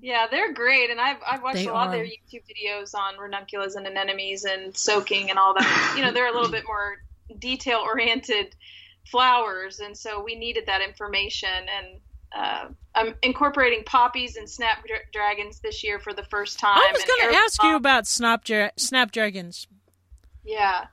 [0.00, 1.90] Yeah, they're great, and I've I've watched they a lot are.
[1.90, 5.94] of their YouTube videos on ranunculus and anemones and soaking and all that.
[5.96, 6.98] you know, they're a little bit more
[7.38, 8.54] detail oriented
[9.10, 11.48] flowers, and so we needed that information.
[11.48, 12.00] And
[12.36, 16.76] uh, I'm incorporating poppies and snapdragons this year for the first time.
[16.76, 19.66] I was going to ask you about snapdra- snapdragons.
[20.44, 20.86] Yeah,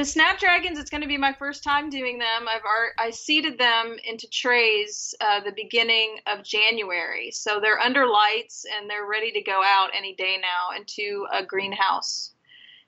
[0.00, 2.48] the snapdragons it's going to be my first time doing them.
[2.48, 2.62] I've
[2.96, 7.30] i seeded them into trays uh, the beginning of january.
[7.32, 11.44] So they're under lights and they're ready to go out any day now into a
[11.44, 12.32] greenhouse.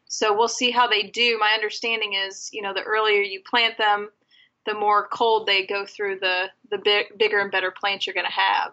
[0.09, 1.37] So we'll see how they do.
[1.39, 4.09] My understanding is you know the earlier you plant them
[4.65, 8.25] the more cold they go through the the big, bigger and better plants you're going
[8.25, 8.73] to have.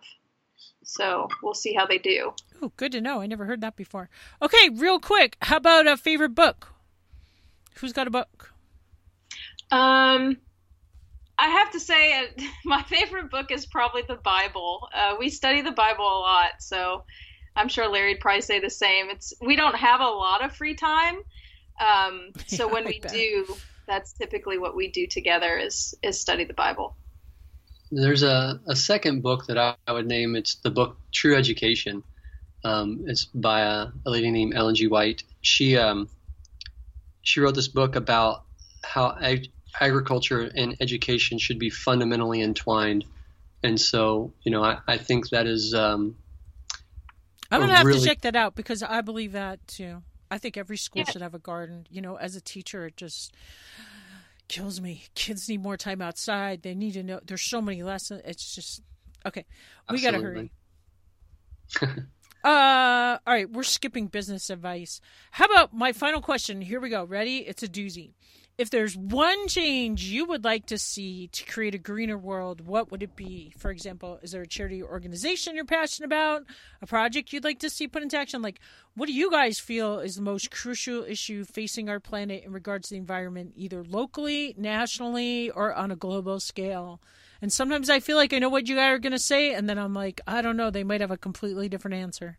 [0.85, 2.31] So we'll see how they do.
[2.61, 3.19] Oh good to know.
[3.19, 4.09] I never heard that before.
[4.41, 6.78] Okay real quick how about a favorite book
[7.79, 8.53] Who's got a book?
[9.71, 10.37] Um,
[11.37, 14.89] I have to say, uh, my favorite book is probably the Bible.
[14.93, 17.03] Uh, we study the Bible a lot, so
[17.55, 19.09] I'm sure Larry'd probably say the same.
[19.09, 21.17] It's we don't have a lot of free time,
[21.79, 23.11] um, so yeah, when we bet.
[23.11, 23.55] do,
[23.87, 26.95] that's typically what we do together is is study the Bible.
[27.91, 30.35] There's a, a second book that I, I would name.
[30.35, 32.03] It's the book True Education.
[32.63, 34.87] Um, it's by a, a, lady named Ellen G.
[34.87, 35.23] White.
[35.41, 36.09] She um,
[37.21, 38.43] she wrote this book about
[38.83, 43.05] how ag- agriculture and education should be fundamentally entwined.
[43.63, 45.73] And so, you know, I, I think that is.
[45.73, 46.15] Um,
[47.51, 47.99] I'm gonna have really...
[47.99, 50.03] to check that out because I believe that too.
[50.31, 51.11] I think every school yeah.
[51.11, 51.87] should have a garden.
[51.89, 53.33] You know, as a teacher, it just
[54.47, 55.05] kills me.
[55.15, 56.61] Kids need more time outside.
[56.61, 57.19] They need to know.
[57.25, 58.21] There's so many lessons.
[58.25, 58.81] It's just
[59.25, 59.45] okay.
[59.89, 60.51] We got to hurry.
[62.43, 65.01] Uh, all right, we're skipping business advice.
[65.31, 66.61] How about my final question?
[66.61, 67.03] Here we go.
[67.03, 67.39] Ready?
[67.39, 68.13] It's a doozy.
[68.57, 72.91] If there's one change you would like to see to create a greener world, what
[72.91, 73.53] would it be?
[73.57, 76.43] For example, is there a charity or organization you're passionate about?
[76.81, 78.41] A project you'd like to see put into action?
[78.41, 78.59] Like,
[78.95, 82.89] what do you guys feel is the most crucial issue facing our planet in regards
[82.89, 87.01] to the environment, either locally, nationally, or on a global scale?
[87.41, 89.69] And sometimes I feel like I know what you guys are going to say, and
[89.69, 90.69] then I'm like, I don't know.
[90.69, 92.37] They might have a completely different answer.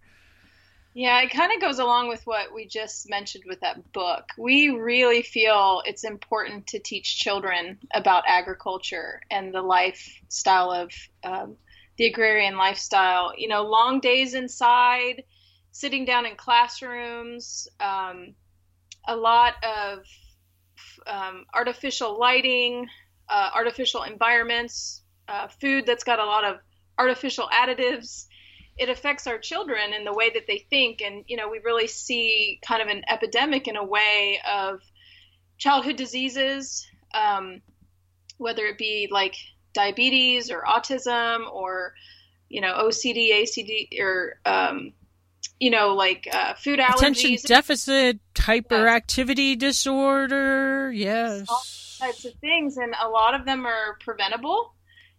[0.92, 4.24] Yeah, it kind of goes along with what we just mentioned with that book.
[4.36, 10.92] We really feel it's important to teach children about agriculture and the lifestyle of
[11.22, 11.56] um,
[11.96, 13.32] the agrarian lifestyle.
[13.38, 15.22] You know, long days inside,
[15.70, 18.34] sitting down in classrooms, um,
[19.06, 20.04] a lot of
[21.06, 22.88] um, artificial lighting,
[23.30, 26.56] uh, artificial environments, uh, food that's got a lot of
[26.98, 28.26] artificial additives.
[28.76, 31.00] It affects our children in the way that they think.
[31.00, 34.80] And, you know, we really see kind of an epidemic in a way of
[35.58, 37.62] childhood diseases, um,
[38.38, 39.36] whether it be like
[39.74, 41.94] diabetes or autism or,
[42.48, 44.92] you know, OCD, ACD, or, um,
[45.60, 46.96] you know, like uh, food allergies.
[46.96, 50.90] Attention deficit hyperactivity disorder.
[50.90, 51.48] Yes.
[52.00, 52.76] Types of things.
[52.76, 54.74] And a lot of them are preventable.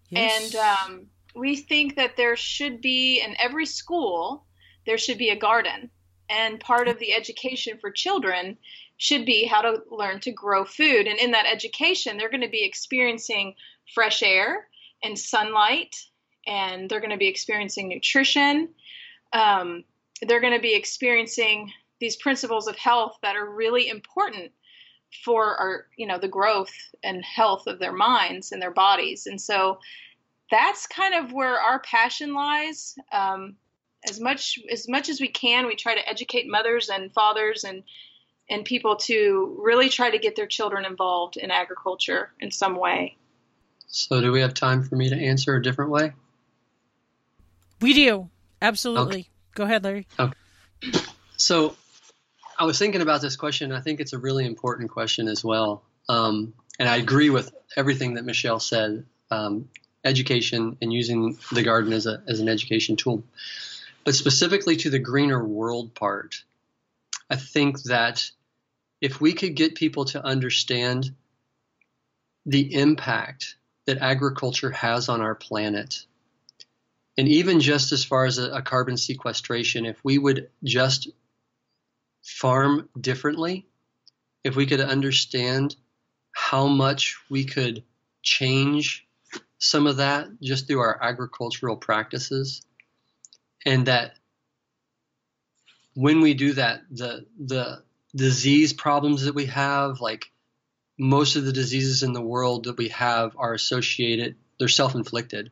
[0.10, 0.54] Yes.
[0.54, 1.06] And um,
[1.36, 4.46] we think that there should be in every school,
[4.86, 5.90] there should be a garden.
[6.30, 8.58] And part of the education for children
[8.98, 11.08] should be how to learn to grow food.
[11.08, 13.56] And in that education, they're going to be experiencing
[13.94, 14.68] fresh air
[15.04, 15.96] and sunlight,
[16.48, 18.70] and they're going to be experiencing nutrition.
[19.34, 19.84] Um,
[20.22, 24.52] they're going to be experiencing these principles of health that are really important
[25.24, 29.28] for our, you know, the growth and health of their minds and their bodies.
[29.28, 29.80] And so
[30.50, 32.96] that's kind of where our passion lies.
[33.12, 33.56] Um,
[34.10, 37.84] as much as much as we can, we try to educate mothers and fathers and
[38.50, 43.16] and people to really try to get their children involved in agriculture in some way.
[43.88, 46.14] So, do we have time for me to answer a different way?
[47.80, 48.30] We do.
[48.62, 49.20] Absolutely.
[49.22, 49.30] Okay.
[49.54, 50.08] Go ahead, Larry.
[50.20, 50.34] Okay.
[51.38, 51.76] So,
[52.62, 53.72] I was thinking about this question.
[53.72, 55.82] I think it's a really important question as well.
[56.08, 59.70] Um, and I agree with everything that Michelle said um,
[60.06, 63.24] education and using the garden as, a, as an education tool.
[64.06, 66.44] But specifically to the greener world part,
[67.32, 68.30] I think that
[69.02, 71.16] if we could get people to understand
[72.46, 73.56] the impact
[73.88, 76.06] that agriculture has on our planet,
[77.18, 81.10] and even just as far as a, a carbon sequestration, if we would just
[82.24, 83.66] farm differently,
[84.44, 85.76] if we could understand
[86.32, 87.84] how much we could
[88.24, 89.08] change
[89.58, 92.62] some of that just through our agricultural practices,
[93.66, 94.14] and that
[95.94, 97.84] when we do that, the the
[98.16, 100.32] disease problems that we have, like
[100.98, 105.52] most of the diseases in the world that we have are associated, they're self-inflicted,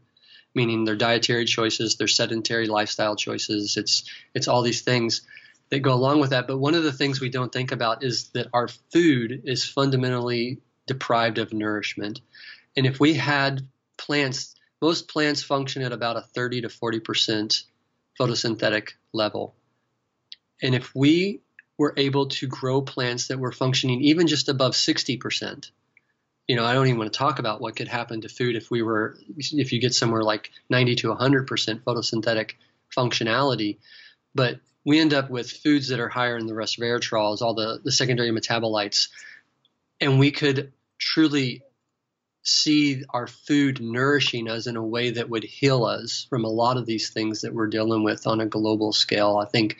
[0.54, 3.78] meaning their dietary choices, their sedentary lifestyle choices.
[3.78, 5.22] It's it's all these things
[5.70, 6.48] that go along with that.
[6.48, 10.60] But one of the things we don't think about is that our food is fundamentally
[10.88, 12.22] deprived of nourishment.
[12.76, 13.68] And if we had
[13.98, 17.64] plants, most plants function at about a 30 to 40 percent
[18.20, 19.56] photosynthetic level.
[20.62, 21.42] And if we
[21.78, 25.72] were able to grow plants that were functioning even just above 60%,
[26.48, 28.70] you know, I don't even want to talk about what could happen to food if
[28.70, 31.46] we were, if you get somewhere like 90 to 100%
[31.84, 32.52] photosynthetic
[32.96, 33.78] functionality.
[34.36, 34.60] But
[34.90, 38.32] we end up with foods that are higher in the resveratrols, all the, the secondary
[38.32, 39.10] metabolites,
[40.02, 41.62] and we could truly
[42.42, 46.76] see our food nourishing us in a way that would heal us from a lot
[46.76, 49.38] of these things that we're dealing with on a global scale.
[49.38, 49.78] I think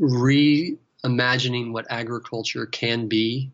[0.00, 3.50] reimagining what agriculture can be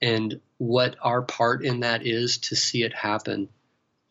[0.00, 3.48] and what our part in that is to see it happen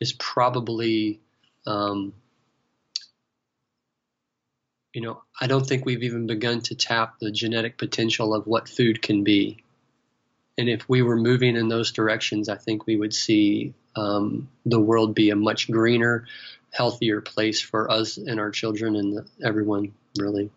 [0.02, 1.22] is probably
[1.66, 2.12] um,
[4.94, 8.68] you know i don't think we've even begun to tap the genetic potential of what
[8.68, 9.64] food can be
[10.58, 14.80] and if we were moving in those directions i think we would see um, the
[14.80, 16.26] world be a much greener
[16.72, 20.50] healthier place for us and our children and everyone really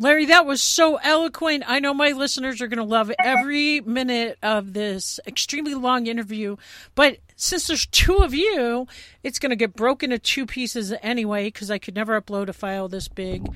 [0.00, 1.62] Larry, that was so eloquent.
[1.66, 6.56] I know my listeners are going to love every minute of this extremely long interview.
[6.94, 8.86] But since there's two of you,
[9.22, 12.52] it's going to get broken into two pieces anyway because I could never upload a
[12.52, 13.48] file this big.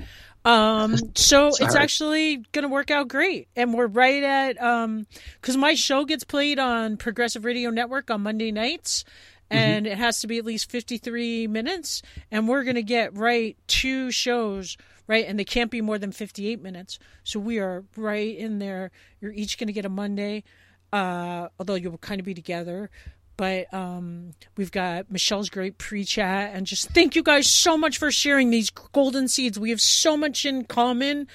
[0.44, 3.48] Um, so it's actually going to work out great.
[3.54, 5.06] And we're right at, um,
[5.42, 9.04] cause my show gets played on Progressive Radio Network on Monday nights
[9.50, 9.58] mm-hmm.
[9.58, 9.92] and mm-hmm.
[9.92, 12.02] it has to be at least 53 minutes.
[12.30, 14.76] And we're going to get right two shows
[15.06, 15.26] right?
[15.26, 16.98] And they can't be more than 58 minutes.
[17.24, 18.90] So we are right in there.
[19.20, 20.44] You're each going to get a Monday,
[20.92, 22.90] uh, although you'll kind of be together.
[23.36, 26.52] But um, we've got Michelle's great pre chat.
[26.54, 29.58] And just thank you guys so much for sharing these golden seeds.
[29.58, 31.26] We have so much in common.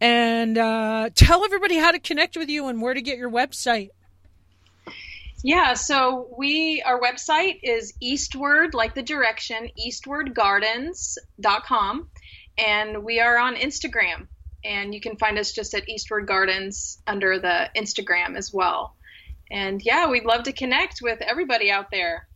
[0.00, 3.90] And uh, tell everybody how to connect with you and where to get your website.
[5.42, 12.10] Yeah, so we our website is eastward, like the direction, eastwardgardens.com
[12.60, 14.28] and we are on Instagram.
[14.62, 18.94] And you can find us just at Eastward Gardens under the Instagram as well.
[19.50, 22.28] And yeah, we'd love to connect with everybody out there.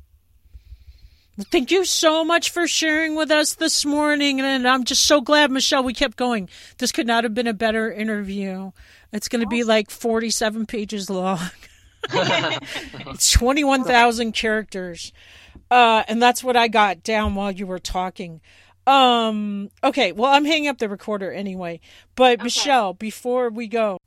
[1.50, 4.40] Thank you so much for sharing with us this morning.
[4.40, 6.48] And I'm just so glad, Michelle, we kept going.
[6.78, 8.70] This could not have been a better interview.
[9.12, 11.40] It's going to be like 47 pages long.
[12.12, 15.12] it's 21,000 characters.
[15.70, 18.40] Uh, and that's what I got down while you were talking.
[18.86, 21.80] Um, okay, well, I'm hanging up the recorder anyway.
[22.14, 22.44] But okay.
[22.44, 23.98] Michelle, before we go,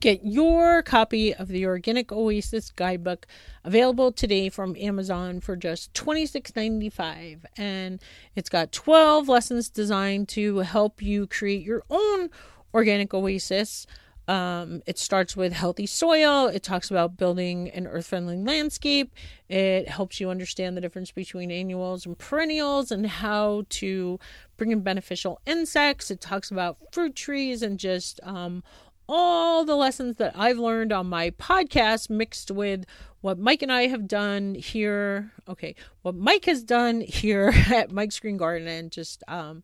[0.00, 3.26] Get your copy of the Organic Oasis Guidebook
[3.64, 7.44] available today from Amazon for just $26.95.
[7.56, 8.00] And
[8.36, 12.30] it's got 12 lessons designed to help you create your own
[12.72, 13.88] organic oasis.
[14.28, 16.46] Um, it starts with healthy soil.
[16.46, 19.12] It talks about building an earth friendly landscape.
[19.48, 24.20] It helps you understand the difference between annuals and perennials and how to
[24.58, 26.10] bring in beneficial insects.
[26.10, 28.62] It talks about fruit trees and just um,
[29.08, 32.84] all the lessons that I've learned on my podcast mixed with
[33.20, 35.32] what Mike and I have done here.
[35.48, 39.62] Okay, what Mike has done here at Mike's Green Garden, and just um,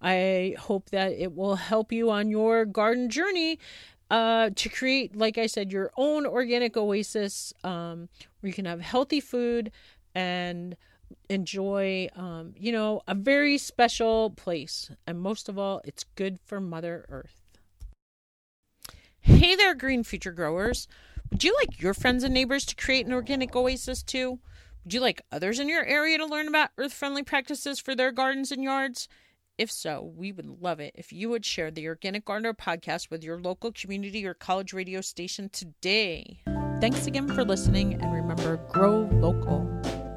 [0.00, 3.58] I hope that it will help you on your garden journey
[4.10, 8.08] uh, to create, like I said, your own organic oasis um,
[8.40, 9.70] where you can have healthy food
[10.14, 10.76] and
[11.28, 14.90] enjoy, um, you know, a very special place.
[15.06, 17.37] And most of all, it's good for Mother Earth.
[19.28, 20.88] Hey there, green future growers.
[21.30, 24.40] Would you like your friends and neighbors to create an organic oasis too?
[24.82, 28.10] Would you like others in your area to learn about earth friendly practices for their
[28.10, 29.06] gardens and yards?
[29.58, 33.22] If so, we would love it if you would share the Organic Gardener podcast with
[33.22, 36.40] your local community or college radio station today.
[36.80, 40.07] Thanks again for listening, and remember grow local.